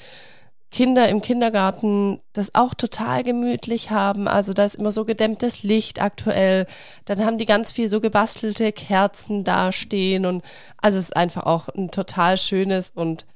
Kinder 0.71 1.07
im 1.07 1.21
Kindergarten 1.21 2.19
das 2.33 2.55
auch 2.55 2.73
total 2.73 3.21
gemütlich 3.21 3.91
haben. 3.91 4.27
Also 4.27 4.53
da 4.53 4.65
ist 4.65 4.77
immer 4.77 4.91
so 4.91 5.05
gedämmtes 5.05 5.61
Licht 5.61 6.01
aktuell. 6.01 6.65
Dann 7.05 7.23
haben 7.23 7.37
die 7.37 7.45
ganz 7.45 7.71
viel 7.71 7.89
so 7.89 8.01
gebastelte 8.01 8.71
Kerzen 8.71 9.43
dastehen 9.43 10.25
und 10.25 10.43
also 10.77 10.97
es 10.97 11.05
ist 11.05 11.15
einfach 11.15 11.43
auch 11.43 11.69
ein 11.69 11.91
total 11.91 12.37
schönes 12.37 12.89
und 12.89 13.27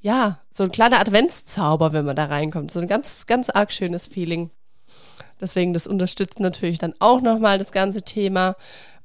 ja, 0.00 0.40
so 0.50 0.62
ein 0.62 0.72
kleiner 0.72 0.98
Adventszauber, 0.98 1.92
wenn 1.92 2.06
man 2.06 2.16
da 2.16 2.24
reinkommt. 2.24 2.70
So 2.70 2.80
ein 2.80 2.88
ganz, 2.88 3.26
ganz 3.26 3.50
arg 3.50 3.70
schönes 3.70 4.06
Feeling. 4.06 4.48
Deswegen, 5.38 5.74
das 5.74 5.86
unterstützt 5.86 6.40
natürlich 6.40 6.78
dann 6.78 6.94
auch 7.00 7.20
nochmal 7.20 7.58
das 7.58 7.70
ganze 7.70 8.00
Thema. 8.00 8.56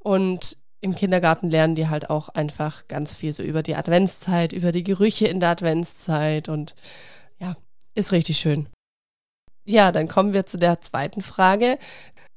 Und 0.06 0.58
im 0.82 0.96
Kindergarten 0.96 1.50
lernen 1.50 1.74
die 1.74 1.88
halt 1.88 2.12
auch 2.12 2.30
einfach 2.30 2.88
ganz 2.88 3.16
viel 3.16 3.34
so 3.34 3.42
über 3.42 3.64
die 3.64 3.76
Adventszeit, 3.76 4.54
über 4.54 4.72
die 4.72 4.84
Gerüche 4.84 5.28
in 5.28 5.40
der 5.40 5.50
Adventszeit 5.50 6.48
und 6.48 6.76
ja, 7.40 7.56
ist 7.96 8.12
richtig 8.12 8.38
schön. 8.38 8.68
Ja, 9.64 9.92
dann 9.92 10.08
kommen 10.08 10.34
wir 10.34 10.46
zu 10.46 10.60
der 10.60 10.80
zweiten 10.80 11.24
Frage. 11.24 11.80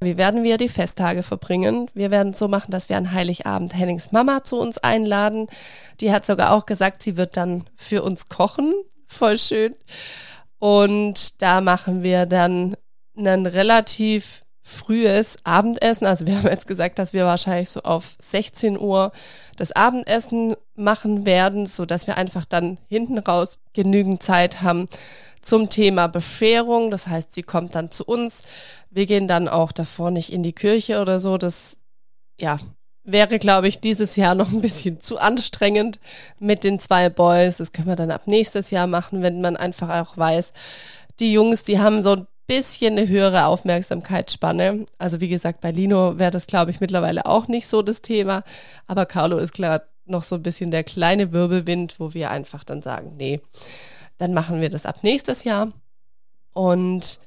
Wie 0.00 0.16
werden 0.16 0.44
wir 0.44 0.56
die 0.56 0.70
Festtage 0.70 1.22
verbringen? 1.22 1.90
Wir 1.92 2.10
werden 2.10 2.32
es 2.32 2.38
so 2.38 2.48
machen, 2.48 2.70
dass 2.70 2.88
wir 2.88 2.96
an 2.96 3.12
Heiligabend 3.12 3.75
Hennings 3.75 4.12
Mama 4.12 4.44
zu 4.44 4.58
uns 4.58 4.78
einladen. 4.78 5.46
Die 6.00 6.10
hat 6.10 6.25
sogar 6.25 6.54
auch 6.54 6.64
gesagt, 6.64 7.02
sie 7.02 7.18
wird 7.18 7.37
dann 7.37 7.64
für 7.76 8.02
uns 8.02 8.30
kochen. 8.30 8.72
Voll 9.08 9.37
schön. 9.37 9.75
Und 10.58 11.42
da 11.42 11.60
machen 11.60 12.02
wir 12.02 12.25
dann 12.25 12.78
ein 13.14 13.44
relativ 13.44 14.42
frühes 14.68 15.37
Abendessen. 15.44 16.06
Also 16.06 16.26
wir 16.26 16.37
haben 16.38 16.48
jetzt 16.48 16.66
gesagt, 16.66 16.98
dass 16.98 17.12
wir 17.12 17.25
wahrscheinlich 17.25 17.70
so 17.70 17.80
auf 17.82 18.16
16 18.20 18.78
Uhr 18.78 19.12
das 19.56 19.72
Abendessen 19.72 20.54
machen 20.76 21.26
werden, 21.26 21.66
so 21.66 21.87
dass 21.87 22.06
wir 22.06 22.16
einfach 22.16 22.44
dann 22.44 22.78
hinten 22.88 23.18
raus 23.18 23.58
genügend 23.72 24.22
Zeit 24.22 24.62
haben, 24.62 24.87
zum 25.40 25.70
Thema 25.70 26.08
Bescherung. 26.08 26.90
Das 26.90 27.06
heißt, 27.06 27.32
sie 27.32 27.42
kommt 27.42 27.75
dann 27.75 27.90
zu 27.90 28.04
uns. 28.04 28.42
Wir 28.90 29.06
gehen 29.06 29.28
dann 29.28 29.48
auch 29.48 29.72
davor 29.72 30.10
nicht 30.10 30.32
in 30.32 30.42
die 30.42 30.52
Kirche 30.52 31.00
oder 31.00 31.20
so. 31.20 31.38
Das, 31.38 31.78
ja, 32.40 32.58
wäre, 33.04 33.38
glaube 33.38 33.68
ich, 33.68 33.80
dieses 33.80 34.16
Jahr 34.16 34.34
noch 34.34 34.52
ein 34.52 34.60
bisschen 34.60 35.00
zu 35.00 35.18
anstrengend 35.18 35.98
mit 36.38 36.62
den 36.64 36.78
zwei 36.78 37.08
Boys. 37.08 37.56
Das 37.56 37.72
können 37.72 37.88
wir 37.88 37.96
dann 37.96 38.10
ab 38.10 38.26
nächstes 38.26 38.70
Jahr 38.70 38.87
machen, 38.87 39.22
wenn 39.22 39.40
man 39.40 39.56
einfach 39.56 39.88
auch 40.02 40.16
weiß, 40.16 40.52
die 41.18 41.32
Jungs, 41.32 41.64
die 41.64 41.80
haben 41.80 42.02
so 42.02 42.26
bisschen 42.49 42.99
eine 42.99 43.07
höhere 43.07 43.47
Aufmerksamkeitsspanne. 43.47 44.87
Also 44.99 45.21
wie 45.21 45.28
gesagt, 45.28 45.61
bei 45.61 45.71
Lino 45.71 46.19
wäre 46.19 46.33
das, 46.33 46.47
glaube 46.47 46.73
ich, 46.73 46.81
mittlerweile 46.81 47.26
auch 47.26 47.47
nicht 47.47 47.69
so 47.69 47.83
das 47.83 48.02
Thema. 48.02 48.43
Aber 48.87 49.07
Carlo 49.07 49.37
ist 49.37 49.52
klar 49.52 49.83
noch 50.07 50.23
so 50.23 50.37
ein 50.37 50.43
bisschen 50.43 50.71
der 50.71 50.83
kleine 50.83 51.33
Wirbelwind, 51.33 52.00
wo 52.00 52.14
wir 52.14 52.31
einfach 52.31 52.64
dann 52.64 52.83
sagen, 52.83 53.12
nee, 53.19 53.40
dann 54.17 54.33
machen 54.33 54.61
wir 54.61 54.71
das 54.71 54.87
ab 54.87 55.02
nächstes 55.02 55.45
Jahr. 55.45 55.73
Und 56.55 57.21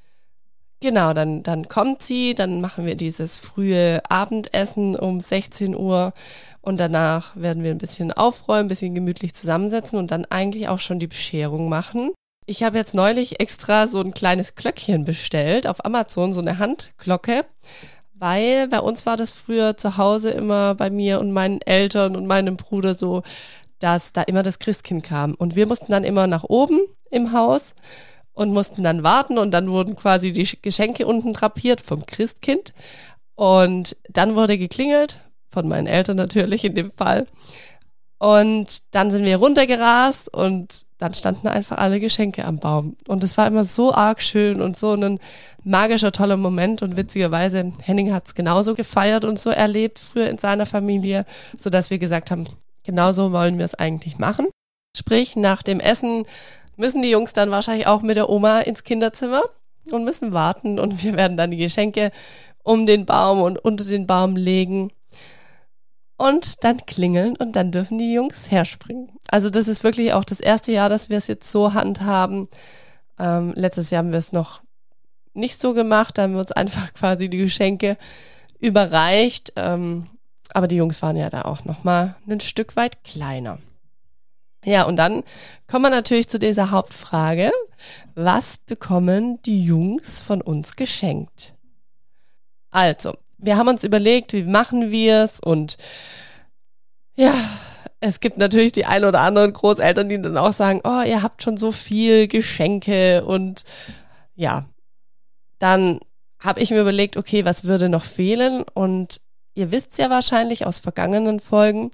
genau, 0.82 1.13
dann, 1.13 1.44
dann 1.44 1.68
kommt 1.68 2.01
sie, 2.01 2.34
dann 2.34 2.60
machen 2.60 2.86
wir 2.88 2.96
dieses 2.96 3.38
frühe 3.38 4.01
Abendessen 4.10 4.96
um 4.96 5.22
16 5.22 5.75
Uhr 5.75 6.13
und 6.62 6.78
danach 6.78 7.36
werden 7.36 7.63
wir 7.63 7.72
ein 7.72 7.78
bisschen 7.78 8.12
aufräumen, 8.12 8.66
ein 8.66 8.70
bisschen 8.70 8.96
gemütlich 8.96 9.34
zusammensetzen 9.36 10.00
und 10.00 10.12
dann 10.12 10.25
eigentlich 10.25 10.68
auch 10.68 10.80
schon 10.80 11.00
die 11.00 11.08
Bescherung 11.08 11.70
machen. 11.70 12.12
Ich 12.51 12.63
habe 12.63 12.77
jetzt 12.77 12.93
neulich 12.93 13.39
extra 13.39 13.88
so 13.88 14.01
ein 14.01 14.13
kleines 14.13 14.55
Glöckchen 14.55 15.05
bestellt 15.05 15.67
auf 15.67 15.86
Amazon, 15.86 16.34
so 16.34 16.41
eine 16.41 16.60
Handglocke, 16.60 17.46
weil 18.13 18.67
bei 18.67 18.81
uns 18.81 19.05
war 19.05 19.15
das 19.15 19.31
früher 19.31 19.77
zu 19.77 19.96
Hause 19.96 20.31
immer 20.31 20.75
bei 20.75 20.89
mir 20.89 21.22
und 21.22 21.31
meinen 21.31 21.62
Eltern 21.62 22.13
und 22.17 22.27
meinem 22.27 22.58
Bruder 22.58 22.93
so, 22.93 23.24
dass 23.79 24.12
da 24.12 24.24
immer 24.24 24.43
das 24.43 24.60
Christkind 24.60 25.05
kam. 25.05 25.34
Und 25.34 25.55
wir 25.55 25.65
mussten 25.65 25.93
dann 25.93 26.03
immer 26.03 26.27
nach 26.27 26.43
oben 26.43 26.81
im 27.10 27.31
Haus 27.31 27.74
und 28.34 28.51
mussten 28.51 28.84
dann 28.84 29.01
warten 29.01 29.38
und 29.38 29.51
dann 29.51 29.72
wurden 29.72 29.96
quasi 29.96 30.34
die 30.34 30.62
Geschenke 30.62 31.08
unten 31.08 31.31
drapiert 31.31 31.79
vom 31.79 32.05
Christkind. 32.05 32.74
Und 33.36 33.96
dann 34.10 34.36
wurde 34.36 34.58
geklingelt, 34.58 35.15
von 35.51 35.70
meinen 35.70 35.88
Eltern 35.88 36.17
natürlich 36.17 36.65
in 36.65 36.75
dem 36.75 36.91
Fall. 36.91 37.27
Und 38.17 38.79
dann 38.91 39.10
sind 39.10 39.24
wir 39.24 39.38
runtergerast 39.38 40.34
und 40.34 40.86
dann 41.01 41.13
standen 41.13 41.48
einfach 41.48 41.77
alle 41.77 42.00
Geschenke 42.00 42.46
am 42.46 42.60
Baum. 42.60 42.96
Und 43.08 43.24
es 43.24 43.38
war 43.38 43.48
immer 43.48 43.65
so 43.65 43.93
arg 43.93 44.22
schön 44.22 44.62
und 44.62 44.77
so 44.77 44.93
ein 44.93 45.20
magischer, 45.63 46.12
toller 46.12 46.38
Moment. 46.38 46.81
Und 46.81 46.96
witzigerweise, 46.96 47.74
Henning 47.81 48.13
hat 48.13 48.27
es 48.27 48.36
genauso 48.36 48.75
gefeiert 48.75 49.25
und 49.25 49.39
so 49.39 49.50
erlebt 49.50 50.00
früher 50.00 50.29
in 50.29 50.38
seiner 50.38 50.65
Familie, 50.65 51.25
so 51.58 51.70
dass 51.70 51.89
wir 51.89 51.98
gesagt 51.98 52.31
haben, 52.31 52.48
Genauso 52.84 53.31
wollen 53.31 53.58
wir 53.58 53.65
es 53.65 53.75
eigentlich 53.75 54.17
machen. 54.17 54.48
Sprich, 54.98 55.36
nach 55.36 55.63
dem 55.63 55.79
Essen 55.79 56.25
müssen 56.77 57.01
die 57.01 57.12
Jungs 57.12 57.34
dann 57.34 57.51
wahrscheinlich 57.51 57.88
auch 57.88 58.01
mit 58.01 58.17
der 58.17 58.29
Oma 58.29 58.62
ins 58.62 58.84
Kinderzimmer 58.84 59.43
und 59.91 60.03
müssen 60.03 60.34
warten 60.34 60.79
und 60.79 61.03
wir 61.03 61.15
werden 61.15 61.38
dann 61.38 61.51
die 61.51 61.58
Geschenke 61.58 62.12
um 62.63 62.86
den 62.86 63.05
Baum 63.05 63.41
und 63.41 63.60
unter 63.60 63.86
den 63.86 64.08
Baum 64.08 64.36
legen 64.36 64.91
und 66.22 66.63
dann 66.63 66.86
klingeln 66.86 67.36
und 67.36 67.56
dann 67.56 67.72
dürfen 67.72 67.98
die 67.98 68.13
Jungs 68.13 68.51
herspringen. 68.51 69.10
Also 69.28 69.50
das 69.50 69.68
ist 69.68 69.84
wirklich 69.84 70.13
auch 70.13 70.24
das 70.24 70.40
erste 70.40 70.72
Jahr, 70.72 70.88
dass 70.88 71.10
wir 71.10 71.18
es 71.18 71.25
jetzt 71.28 71.50
so 71.50 71.74
handhaben. 71.74 72.48
Ähm, 73.18 73.54
letztes 73.56 73.90
Jahr 73.90 74.04
haben 74.04 74.12
wir 74.12 74.20
es 74.20 74.32
noch 74.32 74.62
nicht 75.34 75.60
so 75.60 75.74
gemacht, 75.74 76.18
da 76.18 76.24
haben 76.24 76.34
wir 76.34 76.40
uns 76.42 76.51
einfach 76.51 76.94
quasi 76.94 77.28
die 77.30 77.38
Geschenke 77.38 77.98
überreicht. 78.60 79.54
Ähm, 79.56 80.08
aber 80.54 80.68
die 80.68 80.75
Jungs 80.75 81.01
waren 81.01 81.16
ja 81.16 81.30
da 81.30 81.44
auch 81.44 81.66
noch 81.66 81.84
mal 81.84 82.16
ein 82.30 82.40
Stück 82.40 82.75
weit 82.75 83.04
kleiner. 83.04 83.58
Ja, 84.63 84.84
und 84.84 84.98
dann 84.98 85.24
kommen 85.66 85.86
wir 85.86 85.90
natürlich 85.90 86.30
zu 86.30 86.38
dieser 86.38 86.70
Hauptfrage. 86.70 87.51
Was 88.13 88.60
bekommen 88.60 89.42
die 89.42 89.63
Jungs 89.63 90.22
von 90.22 90.40
uns 90.42 90.75
geschenkt? 90.75 91.56
Also, 92.70 93.18
wir 93.41 93.57
haben 93.57 93.67
uns 93.67 93.83
überlegt, 93.83 94.33
wie 94.33 94.43
machen 94.43 94.91
wir 94.91 95.24
es 95.24 95.39
und 95.39 95.77
ja, 97.15 97.36
es 98.00 98.19
gibt 98.19 98.38
natürlich 98.38 98.71
die 98.71 98.86
ein 98.86 99.05
oder 99.05 99.21
anderen 99.21 99.53
Großeltern, 99.53 100.10
die 100.10 100.19
dann 100.19 100.38
auch 100.38 100.53
sagen, 100.53 100.81
oh, 100.83 101.01
ihr 101.05 101.21
habt 101.21 101.43
schon 101.43 101.57
so 101.57 101.71
viel 101.71 102.27
Geschenke. 102.27 103.24
Und 103.24 103.63
ja, 104.33 104.65
dann 105.60 106.00
habe 106.43 106.62
ich 106.62 106.71
mir 106.71 106.81
überlegt, 106.81 107.15
okay, 107.15 107.45
was 107.45 107.65
würde 107.65 107.89
noch 107.89 108.03
fehlen? 108.03 108.65
Und 108.74 109.21
ihr 109.53 109.71
wisst 109.71 110.00
ja 110.00 110.10
wahrscheinlich 110.10 110.65
aus 110.65 110.79
vergangenen 110.79 111.39
Folgen, 111.39 111.91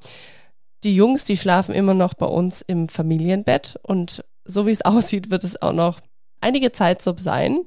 die 0.86 0.96
Jungs, 0.96 1.26
die 1.26 1.36
schlafen 1.36 1.76
immer 1.76 1.94
noch 1.94 2.14
bei 2.14 2.26
uns 2.26 2.62
im 2.62 2.88
Familienbett. 2.88 3.78
Und 3.84 4.24
so 4.46 4.66
wie 4.66 4.72
es 4.72 4.82
aussieht, 4.86 5.30
wird 5.30 5.44
es 5.44 5.62
auch 5.62 5.74
noch 5.74 6.00
einige 6.40 6.72
Zeit 6.72 7.02
so 7.02 7.14
sein. 7.18 7.60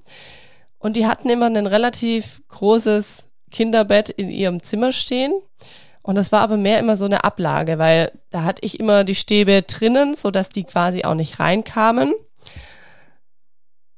Und 0.79 0.97
die 0.97 1.07
hatten 1.07 1.29
immer 1.29 1.47
ein 1.47 1.67
relativ 1.67 2.41
großes 2.49 3.30
Kinderbett 3.51 4.09
in 4.09 4.31
ihrem 4.31 4.63
Zimmer 4.63 4.93
stehen. 4.93 5.33
Und 6.03 6.15
das 6.15 6.33
war 6.33 6.41
aber 6.41 6.57
mehr 6.57 6.79
immer 6.79 6.97
so 6.97 7.05
eine 7.05 7.25
Ablage, 7.25 7.79
weil 7.79 8.11
da 8.31 8.45
hatte 8.45 8.63
ich 8.65 8.81
immer 8.81 9.05
die 9.05 9.15
Stäbe 9.15 9.63
drinnen, 9.63 10.15
so 10.17 10.31
dass 10.31 10.49
die 10.49 10.65
quasi 10.65 11.05
auch 11.05 11.15
nicht 11.15 11.39
reinkamen. 11.41 12.13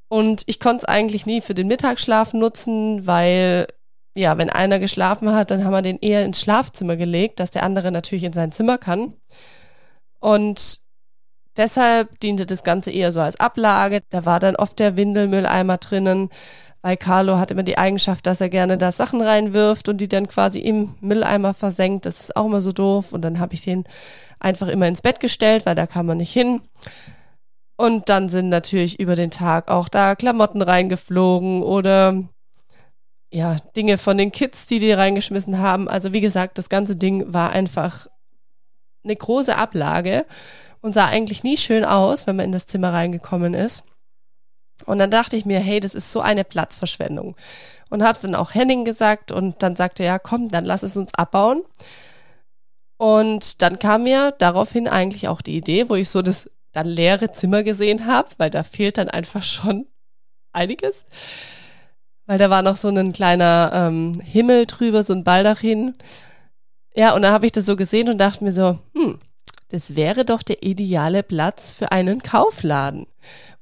Und 0.09 0.43
ich 0.45 0.59
konnte 0.59 0.83
es 0.83 0.85
eigentlich 0.85 1.25
nie 1.25 1.41
für 1.41 1.55
den 1.55 1.67
Mittagsschlaf 1.67 2.33
nutzen, 2.33 3.07
weil 3.07 3.67
ja, 4.15 4.37
wenn 4.37 4.49
einer 4.49 4.79
geschlafen 4.79 5.33
hat, 5.33 5.49
dann 5.49 5.65
haben 5.65 5.71
wir 5.71 5.81
den 5.81 5.97
eher 5.99 6.23
ins 6.23 6.39
Schlafzimmer 6.39 6.97
gelegt, 6.97 7.39
dass 7.39 7.49
der 7.49 7.63
andere 7.63 7.91
natürlich 7.91 8.23
in 8.23 8.33
sein 8.33 8.51
Zimmer 8.51 8.77
kann. 8.77 9.13
Und 10.19 10.81
deshalb 11.57 12.19
diente 12.19 12.45
das 12.45 12.63
Ganze 12.63 12.91
eher 12.91 13.11
so 13.11 13.21
als 13.21 13.39
Ablage. 13.39 14.01
Da 14.09 14.25
war 14.25 14.39
dann 14.39 14.55
oft 14.55 14.77
der 14.77 14.97
Windelmülleimer 14.97 15.77
drinnen, 15.77 16.29
weil 16.83 16.97
Carlo 16.97 17.39
hat 17.39 17.49
immer 17.49 17.63
die 17.63 17.77
Eigenschaft, 17.77 18.27
dass 18.27 18.41
er 18.41 18.49
gerne 18.49 18.77
da 18.77 18.91
Sachen 18.91 19.21
reinwirft 19.21 19.87
und 19.87 19.97
die 19.99 20.09
dann 20.09 20.27
quasi 20.27 20.59
im 20.59 20.95
Mülleimer 20.99 21.53
versenkt. 21.53 22.05
Das 22.05 22.19
ist 22.19 22.35
auch 22.35 22.45
immer 22.45 22.61
so 22.61 22.73
doof. 22.73 23.13
Und 23.13 23.21
dann 23.21 23.39
habe 23.39 23.53
ich 23.53 23.61
den 23.61 23.85
einfach 24.37 24.67
immer 24.67 24.87
ins 24.89 25.01
Bett 25.01 25.21
gestellt, 25.21 25.65
weil 25.65 25.75
da 25.75 25.87
kam 25.87 26.07
man 26.07 26.17
nicht 26.17 26.33
hin. 26.33 26.61
Und 27.77 28.09
dann 28.09 28.27
sind 28.27 28.49
natürlich 28.49 28.99
über 28.99 29.15
den 29.15 29.31
Tag 29.31 29.71
auch 29.71 29.87
da 29.87 30.15
Klamotten 30.15 30.61
reingeflogen 30.61 31.63
oder 31.63 32.21
ja, 33.31 33.57
Dinge 33.77 33.97
von 33.97 34.17
den 34.17 34.33
Kids, 34.33 34.65
die 34.65 34.79
die 34.79 34.91
reingeschmissen 34.91 35.59
haben. 35.59 35.87
Also 35.87 36.11
wie 36.11 36.21
gesagt, 36.21 36.57
das 36.57 36.67
ganze 36.67 36.97
Ding 36.97 37.33
war 37.33 37.51
einfach 37.51 38.07
eine 39.05 39.15
große 39.15 39.55
Ablage 39.55 40.25
und 40.81 40.93
sah 40.93 41.05
eigentlich 41.05 41.43
nie 41.43 41.55
schön 41.55 41.85
aus, 41.85 42.27
wenn 42.27 42.35
man 42.35 42.47
in 42.47 42.51
das 42.51 42.67
Zimmer 42.67 42.91
reingekommen 42.91 43.53
ist. 43.53 43.85
Und 44.85 44.99
dann 44.99 45.11
dachte 45.11 45.35
ich 45.35 45.45
mir, 45.45 45.59
hey, 45.59 45.79
das 45.79 45.95
ist 45.95 46.11
so 46.11 46.21
eine 46.21 46.43
Platzverschwendung. 46.43 47.35
Und 47.89 48.03
habe 48.03 48.13
es 48.13 48.21
dann 48.21 48.35
auch 48.35 48.53
Henning 48.53 48.85
gesagt 48.85 49.31
und 49.31 49.61
dann 49.61 49.75
sagte 49.75 50.03
er, 50.03 50.13
ja, 50.13 50.19
komm, 50.19 50.49
dann 50.49 50.65
lass 50.65 50.83
es 50.83 50.97
uns 50.97 51.13
abbauen. 51.13 51.61
Und 52.97 53.61
dann 53.61 53.79
kam 53.79 54.03
mir 54.03 54.31
daraufhin 54.37 54.87
eigentlich 54.87 55.27
auch 55.27 55.41
die 55.41 55.57
Idee, 55.57 55.89
wo 55.89 55.95
ich 55.95 56.09
so 56.09 56.21
das 56.21 56.49
dann 56.71 56.87
leere 56.87 57.31
Zimmer 57.31 57.63
gesehen 57.63 58.07
habe, 58.07 58.29
weil 58.37 58.49
da 58.49 58.63
fehlt 58.63 58.97
dann 58.97 59.09
einfach 59.09 59.43
schon 59.43 59.87
einiges. 60.53 61.05
Weil 62.25 62.37
da 62.37 62.49
war 62.49 62.61
noch 62.61 62.77
so 62.77 62.87
ein 62.87 63.13
kleiner 63.13 63.71
ähm, 63.73 64.19
Himmel 64.21 64.65
drüber, 64.65 65.03
so 65.03 65.13
ein 65.13 65.23
Baldachin. 65.23 65.95
Ja, 66.95 67.13
und 67.13 67.21
dann 67.23 67.33
habe 67.33 67.45
ich 67.45 67.51
das 67.51 67.65
so 67.65 67.75
gesehen 67.75 68.09
und 68.09 68.17
dachte 68.17 68.43
mir 68.43 68.53
so, 68.53 68.79
hm, 68.95 69.19
das 69.69 69.95
wäre 69.95 70.23
doch 70.23 70.43
der 70.43 70.63
ideale 70.63 71.23
Platz 71.23 71.73
für 71.73 71.91
einen 71.91 72.21
Kaufladen. 72.21 73.07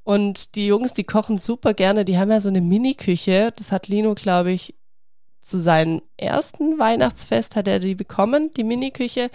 Und 0.04 0.56
die 0.56 0.66
Jungs, 0.66 0.92
die 0.92 1.04
kochen 1.04 1.38
super 1.38 1.74
gerne, 1.74 2.04
die 2.04 2.18
haben 2.18 2.30
ja 2.30 2.40
so 2.40 2.48
eine 2.48 2.60
Mini-Küche. 2.60 3.52
Das 3.56 3.70
hat 3.70 3.88
Lino, 3.88 4.14
glaube 4.14 4.52
ich, 4.52 4.74
zu 5.40 5.58
seinem 5.58 6.02
ersten 6.16 6.78
Weihnachtsfest 6.78 7.56
hat 7.56 7.68
er 7.68 7.80
die 7.80 7.94
bekommen, 7.94 8.50
die 8.56 8.64
Mini-Küche. 8.64 9.30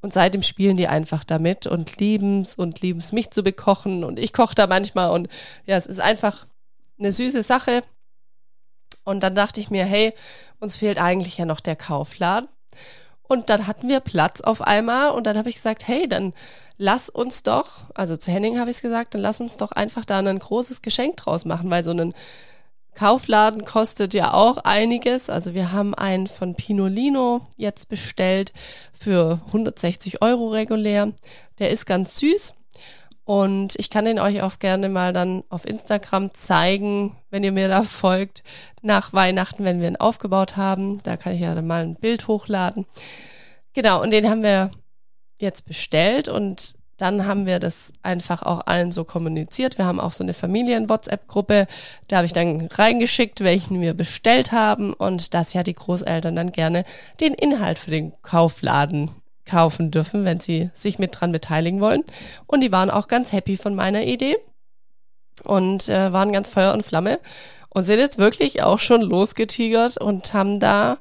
Und 0.00 0.12
seitdem 0.12 0.42
spielen 0.42 0.76
die 0.76 0.88
einfach 0.88 1.22
damit 1.22 1.66
und 1.66 1.98
lieben's 1.98 2.56
und 2.56 2.80
lieben's 2.80 3.12
mich 3.12 3.30
zu 3.30 3.42
bekochen. 3.42 4.02
Und 4.02 4.18
ich 4.18 4.32
koche 4.32 4.54
da 4.54 4.66
manchmal 4.66 5.10
und 5.10 5.28
ja, 5.64 5.76
es 5.76 5.86
ist 5.86 6.00
einfach 6.00 6.46
eine 6.98 7.12
süße 7.12 7.42
Sache. 7.42 7.82
Und 9.04 9.20
dann 9.20 9.34
dachte 9.34 9.60
ich 9.60 9.70
mir, 9.70 9.84
hey, 9.84 10.12
uns 10.58 10.76
fehlt 10.76 10.98
eigentlich 10.98 11.38
ja 11.38 11.44
noch 11.44 11.60
der 11.60 11.76
Kaufladen. 11.76 12.48
Und 13.32 13.48
dann 13.48 13.66
hatten 13.66 13.88
wir 13.88 14.00
Platz 14.00 14.42
auf 14.42 14.60
einmal 14.60 15.12
und 15.12 15.26
dann 15.26 15.38
habe 15.38 15.48
ich 15.48 15.54
gesagt, 15.54 15.88
hey, 15.88 16.06
dann 16.06 16.34
lass 16.76 17.08
uns 17.08 17.42
doch, 17.42 17.90
also 17.94 18.14
zu 18.14 18.30
Henning 18.30 18.58
habe 18.58 18.68
ich 18.68 18.76
es 18.76 18.82
gesagt, 18.82 19.14
dann 19.14 19.22
lass 19.22 19.40
uns 19.40 19.56
doch 19.56 19.72
einfach 19.72 20.04
da 20.04 20.18
ein 20.18 20.38
großes 20.38 20.82
Geschenk 20.82 21.16
draus 21.16 21.46
machen, 21.46 21.70
weil 21.70 21.82
so 21.82 21.92
ein 21.92 22.12
Kaufladen 22.94 23.64
kostet 23.64 24.12
ja 24.12 24.34
auch 24.34 24.58
einiges. 24.58 25.30
Also 25.30 25.54
wir 25.54 25.72
haben 25.72 25.94
einen 25.94 26.26
von 26.26 26.56
Pinolino 26.56 27.46
jetzt 27.56 27.88
bestellt 27.88 28.52
für 28.92 29.40
160 29.46 30.20
Euro 30.20 30.48
regulär. 30.48 31.14
Der 31.58 31.70
ist 31.70 31.86
ganz 31.86 32.18
süß. 32.18 32.52
Und 33.24 33.74
ich 33.78 33.88
kann 33.88 34.04
den 34.04 34.18
euch 34.18 34.42
auch 34.42 34.58
gerne 34.58 34.88
mal 34.88 35.12
dann 35.12 35.44
auf 35.48 35.66
Instagram 35.66 36.34
zeigen, 36.34 37.16
wenn 37.30 37.44
ihr 37.44 37.52
mir 37.52 37.68
da 37.68 37.82
folgt, 37.82 38.42
nach 38.82 39.12
Weihnachten, 39.12 39.64
wenn 39.64 39.80
wir 39.80 39.88
ihn 39.88 39.96
aufgebaut 39.96 40.56
haben. 40.56 41.00
Da 41.04 41.16
kann 41.16 41.34
ich 41.34 41.40
ja 41.40 41.54
dann 41.54 41.66
mal 41.66 41.84
ein 41.84 41.94
Bild 41.94 42.26
hochladen. 42.26 42.86
Genau, 43.74 44.02
und 44.02 44.10
den 44.10 44.28
haben 44.28 44.42
wir 44.42 44.70
jetzt 45.38 45.66
bestellt 45.66 46.28
und 46.28 46.74
dann 47.02 47.26
haben 47.26 47.46
wir 47.46 47.58
das 47.58 47.92
einfach 48.02 48.42
auch 48.42 48.66
allen 48.66 48.92
so 48.92 49.04
kommuniziert. 49.04 49.78
Wir 49.78 49.86
haben 49.86 49.98
auch 49.98 50.12
so 50.12 50.22
eine 50.22 50.34
Familien-WhatsApp-Gruppe. 50.34 51.66
Da 52.06 52.16
habe 52.16 52.26
ich 52.26 52.32
dann 52.32 52.68
reingeschickt, 52.70 53.40
welchen 53.40 53.80
wir 53.80 53.94
bestellt 53.94 54.52
haben 54.52 54.92
und 54.92 55.34
dass 55.34 55.52
ja 55.52 55.62
die 55.62 55.74
Großeltern 55.74 56.36
dann 56.36 56.52
gerne 56.52 56.84
den 57.18 57.34
Inhalt 57.34 57.78
für 57.78 57.90
den 57.90 58.12
Kaufladen 58.22 59.10
kaufen 59.44 59.90
dürfen, 59.90 60.24
wenn 60.24 60.40
sie 60.40 60.70
sich 60.74 60.98
mit 60.98 61.18
dran 61.20 61.32
beteiligen 61.32 61.80
wollen. 61.80 62.04
Und 62.46 62.60
die 62.60 62.72
waren 62.72 62.90
auch 62.90 63.08
ganz 63.08 63.32
happy 63.32 63.56
von 63.56 63.74
meiner 63.74 64.04
Idee 64.04 64.36
und 65.44 65.88
äh, 65.88 66.12
waren 66.12 66.32
ganz 66.32 66.48
Feuer 66.48 66.72
und 66.72 66.84
Flamme 66.84 67.18
und 67.70 67.84
sind 67.84 67.98
jetzt 67.98 68.18
wirklich 68.18 68.62
auch 68.62 68.78
schon 68.78 69.02
losgetigert 69.02 69.96
und 69.96 70.32
haben 70.34 70.60
da, 70.60 70.98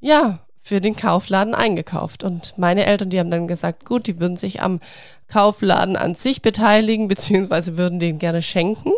ja, 0.00 0.40
für 0.60 0.80
den 0.80 0.96
Kaufladen 0.96 1.54
eingekauft. 1.54 2.24
Und 2.24 2.56
meine 2.56 2.86
Eltern, 2.86 3.10
die 3.10 3.20
haben 3.20 3.30
dann 3.30 3.46
gesagt, 3.46 3.84
gut, 3.84 4.06
die 4.06 4.18
würden 4.18 4.38
sich 4.38 4.62
am 4.62 4.80
Kaufladen 5.28 5.94
an 5.96 6.14
sich 6.14 6.40
beteiligen, 6.40 7.06
beziehungsweise 7.08 7.76
würden 7.76 8.00
den 8.00 8.18
gerne 8.18 8.40
schenken. 8.40 8.92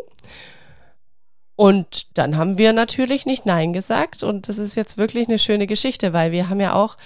Und 1.57 2.17
dann 2.19 2.37
haben 2.37 2.57
wir 2.57 2.73
natürlich 2.73 3.27
nicht 3.27 3.47
Nein 3.47 3.73
gesagt. 3.73 4.23
Und 4.23 4.49
das 4.49 4.59
ist 4.59 4.77
jetzt 4.77 4.97
wirklich 4.97 5.27
eine 5.27 5.41
schöne 5.41 5.67
Geschichte, 5.67 6.13
weil 6.13 6.31
wir 6.31 6.49
haben 6.49 6.61
ja 6.61 6.75
auch 6.75 6.97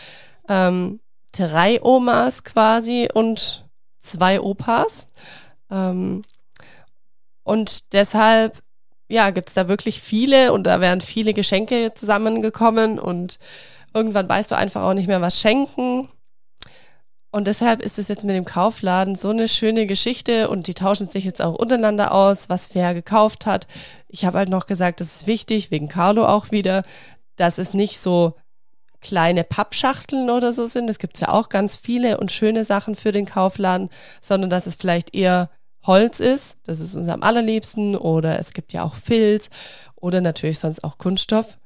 ähm, 0.49 1.01
drei 1.33 1.83
Omas 1.83 2.45
quasi 2.45 3.09
und 3.13 3.65
zwei 4.01 4.41
Opas. 4.41 5.09
Ähm, 5.71 6.23
und 7.43 7.93
deshalb, 7.93 8.63
ja, 9.09 9.31
gibt's 9.31 9.55
da 9.55 9.69
wirklich 9.69 10.01
viele 10.01 10.53
und 10.53 10.65
da 10.65 10.81
wären 10.81 11.01
viele 11.01 11.35
Geschenke 11.35 11.93
zusammengekommen 11.95 12.99
und 12.99 13.39
irgendwann 13.93 14.29
weißt 14.29 14.51
du 14.51 14.57
einfach 14.57 14.83
auch 14.83 14.95
nicht 14.95 15.09
mehr, 15.09 15.21
was 15.21 15.41
schenken. 15.41 16.09
Und 17.33 17.47
deshalb 17.47 17.81
ist 17.81 17.99
es 17.99 18.09
jetzt 18.09 18.25
mit 18.25 18.35
dem 18.35 18.45
Kaufladen 18.45 19.15
so 19.15 19.31
eine 19.31 19.47
schöne 19.47 19.87
Geschichte 19.87 20.49
und 20.49 20.67
die 20.67 20.75
tauschen 20.75 21.09
sich 21.09 21.25
jetzt 21.25 21.41
auch 21.41 21.55
untereinander 21.55 22.13
aus, 22.13 22.49
was 22.49 22.75
wer 22.75 22.93
gekauft 22.93 23.47
hat. 23.47 23.69
Ich 24.09 24.25
habe 24.25 24.39
halt 24.39 24.49
noch 24.49 24.67
gesagt, 24.67 25.01
das 25.01 25.15
ist 25.15 25.27
wichtig, 25.29 25.71
wegen 25.71 25.89
Carlo 25.89 26.27
auch 26.27 26.51
wieder, 26.51 26.83
dass 27.37 27.59
es 27.59 27.73
nicht 27.73 28.01
so 28.01 28.35
kleine 29.01 29.45
Pappschachteln 29.45 30.31
oder 30.31 30.53
so 30.53 30.67
sind. 30.67 30.91
Es 30.91 30.99
gibt 30.99 31.19
ja 31.21 31.29
auch 31.29 31.49
ganz 31.49 31.77
viele 31.77 32.19
und 32.19 32.33
schöne 32.33 32.65
Sachen 32.65 32.95
für 32.95 33.13
den 33.13 33.27
Kaufladen, 33.27 33.91
sondern 34.21 34.51
dass 34.51 34.67
es 34.67 34.77
vielleicht 34.77 35.15
eher 35.15 35.51
Holz 35.87 36.21
ist. 36.21 36.59
Das 36.65 36.81
ist 36.81 36.95
uns 36.95 37.09
am 37.09 37.23
allerliebsten. 37.23 37.97
Oder 37.97 38.39
es 38.39 38.53
gibt 38.53 38.73
ja 38.73 38.85
auch 38.85 38.95
Filz 38.95 39.49
oder 39.97 40.21
natürlich 40.21 40.59
sonst 40.59 40.85
auch 40.85 40.99
Kunststoff. 40.99 41.59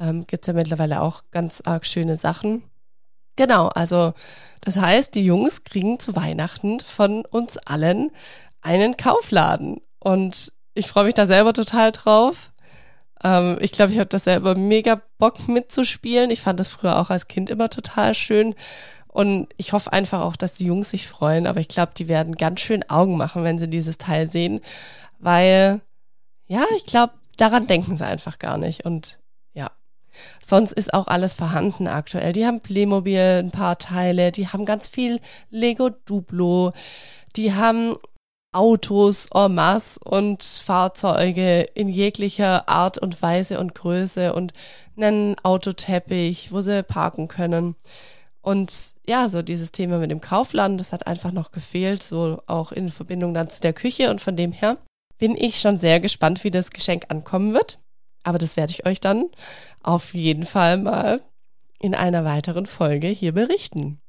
Ähm, 0.00 0.26
Gibt 0.26 0.46
ja 0.46 0.52
mittlerweile 0.52 1.02
auch 1.02 1.22
ganz 1.30 1.62
arg 1.64 1.86
schöne 1.86 2.16
Sachen. 2.16 2.62
Genau, 3.36 3.68
also 3.68 4.14
das 4.60 4.76
heißt, 4.76 5.14
die 5.14 5.24
Jungs 5.24 5.64
kriegen 5.64 6.00
zu 6.00 6.16
Weihnachten 6.16 6.80
von 6.80 7.24
uns 7.24 7.56
allen 7.58 8.10
einen 8.60 8.96
Kaufladen. 8.96 9.80
Und 10.00 10.52
ich 10.74 10.88
freue 10.88 11.04
mich 11.04 11.14
da 11.14 11.26
selber 11.26 11.52
total 11.52 11.92
drauf. 11.92 12.52
Ähm, 13.22 13.58
ich 13.60 13.72
glaube, 13.72 13.92
ich 13.92 13.98
habe 13.98 14.08
das 14.08 14.24
selber 14.24 14.54
mega 14.54 15.00
Bock 15.18 15.48
mitzuspielen. 15.48 16.30
Ich 16.30 16.42
fand 16.42 16.60
das 16.60 16.68
früher 16.68 16.98
auch 16.98 17.10
als 17.10 17.28
Kind 17.28 17.50
immer 17.50 17.70
total 17.70 18.14
schön. 18.14 18.54
Und 19.08 19.48
ich 19.56 19.72
hoffe 19.72 19.92
einfach 19.92 20.22
auch, 20.22 20.36
dass 20.36 20.54
die 20.54 20.66
Jungs 20.66 20.90
sich 20.90 21.08
freuen. 21.08 21.46
Aber 21.46 21.60
ich 21.60 21.68
glaube, 21.68 21.92
die 21.96 22.08
werden 22.08 22.36
ganz 22.36 22.60
schön 22.60 22.88
Augen 22.88 23.16
machen, 23.16 23.44
wenn 23.44 23.58
sie 23.58 23.68
dieses 23.68 23.98
Teil 23.98 24.30
sehen. 24.30 24.60
Weil, 25.18 25.80
ja, 26.46 26.64
ich 26.76 26.86
glaube, 26.86 27.14
daran 27.36 27.66
denken 27.66 27.96
sie 27.96 28.06
einfach 28.06 28.38
gar 28.38 28.58
nicht. 28.58 28.84
Und 28.84 29.18
Sonst 30.44 30.72
ist 30.72 30.94
auch 30.94 31.06
alles 31.06 31.34
vorhanden 31.34 31.86
aktuell. 31.86 32.32
Die 32.32 32.46
haben 32.46 32.60
Playmobil, 32.60 33.42
ein 33.42 33.50
paar 33.50 33.78
Teile, 33.78 34.32
die 34.32 34.48
haben 34.48 34.64
ganz 34.64 34.88
viel 34.88 35.20
Lego 35.50 35.90
Duplo, 35.90 36.72
die 37.36 37.54
haben 37.54 37.96
Autos 38.52 39.28
en 39.34 39.54
masse 39.54 40.00
und 40.02 40.42
Fahrzeuge 40.42 41.62
in 41.74 41.88
jeglicher 41.88 42.68
Art 42.68 42.98
und 42.98 43.20
Weise 43.20 43.60
und 43.60 43.74
Größe 43.74 44.32
und 44.32 44.52
einen 44.96 45.36
Autoteppich, 45.42 46.50
wo 46.50 46.60
sie 46.60 46.82
parken 46.82 47.28
können. 47.28 47.76
Und 48.40 48.94
ja, 49.06 49.28
so 49.28 49.42
dieses 49.42 49.72
Thema 49.72 49.98
mit 49.98 50.10
dem 50.10 50.22
Kaufland, 50.22 50.80
das 50.80 50.92
hat 50.92 51.06
einfach 51.06 51.32
noch 51.32 51.52
gefehlt, 51.52 52.02
so 52.02 52.42
auch 52.46 52.72
in 52.72 52.88
Verbindung 52.88 53.34
dann 53.34 53.50
zu 53.50 53.60
der 53.60 53.74
Küche 53.74 54.10
und 54.10 54.20
von 54.20 54.36
dem 54.36 54.52
her 54.52 54.78
bin 55.18 55.36
ich 55.36 55.60
schon 55.60 55.78
sehr 55.78 56.00
gespannt, 56.00 56.44
wie 56.44 56.50
das 56.50 56.70
Geschenk 56.70 57.06
ankommen 57.08 57.52
wird. 57.52 57.78
Aber 58.22 58.38
das 58.38 58.56
werde 58.56 58.70
ich 58.70 58.86
euch 58.86 59.00
dann 59.00 59.26
auf 59.82 60.14
jeden 60.14 60.46
Fall 60.46 60.78
mal 60.78 61.20
in 61.80 61.94
einer 61.94 62.24
weiteren 62.24 62.66
Folge 62.66 63.08
hier 63.08 63.32
berichten. 63.32 64.00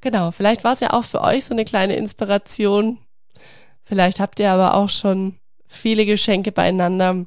Genau, 0.00 0.32
vielleicht 0.32 0.64
war 0.64 0.72
es 0.72 0.80
ja 0.80 0.92
auch 0.92 1.04
für 1.04 1.20
euch 1.20 1.44
so 1.44 1.54
eine 1.54 1.64
kleine 1.64 1.96
Inspiration. 1.96 2.98
Vielleicht 3.84 4.20
habt 4.20 4.40
ihr 4.40 4.50
aber 4.50 4.74
auch 4.74 4.88
schon 4.88 5.36
viele 5.66 6.06
Geschenke 6.06 6.52
beieinander. 6.52 7.26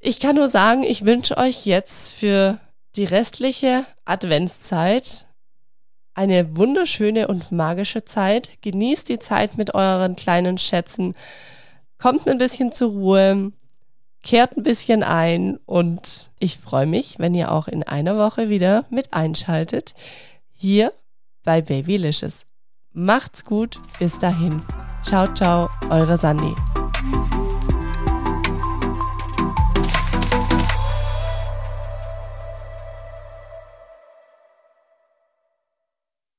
Ich 0.00 0.20
kann 0.20 0.36
nur 0.36 0.48
sagen, 0.48 0.82
ich 0.82 1.04
wünsche 1.04 1.36
euch 1.36 1.66
jetzt 1.66 2.12
für 2.12 2.58
die 2.96 3.04
restliche 3.04 3.86
Adventszeit 4.04 5.26
eine 6.14 6.56
wunderschöne 6.56 7.26
und 7.28 7.52
magische 7.52 8.04
Zeit. 8.04 8.50
Genießt 8.62 9.08
die 9.08 9.18
Zeit 9.18 9.56
mit 9.56 9.74
euren 9.74 10.16
kleinen 10.16 10.58
Schätzen. 10.58 11.14
Kommt 11.98 12.28
ein 12.28 12.38
bisschen 12.38 12.72
zur 12.72 12.90
Ruhe 12.90 13.52
kehrt 14.24 14.56
ein 14.56 14.62
bisschen 14.62 15.02
ein 15.02 15.58
und 15.66 16.30
ich 16.40 16.58
freue 16.58 16.86
mich, 16.86 17.18
wenn 17.18 17.34
ihr 17.34 17.52
auch 17.52 17.68
in 17.68 17.82
einer 17.82 18.16
Woche 18.16 18.48
wieder 18.48 18.86
mit 18.90 19.12
einschaltet. 19.12 19.94
Hier 20.52 20.92
bei 21.44 21.60
Babylicious. 21.60 22.46
Macht's 22.92 23.44
gut, 23.44 23.78
bis 23.98 24.18
dahin. 24.18 24.62
Ciao, 25.04 25.26
ciao, 25.34 25.68
eure 25.90 26.16
Sandy. 26.16 26.54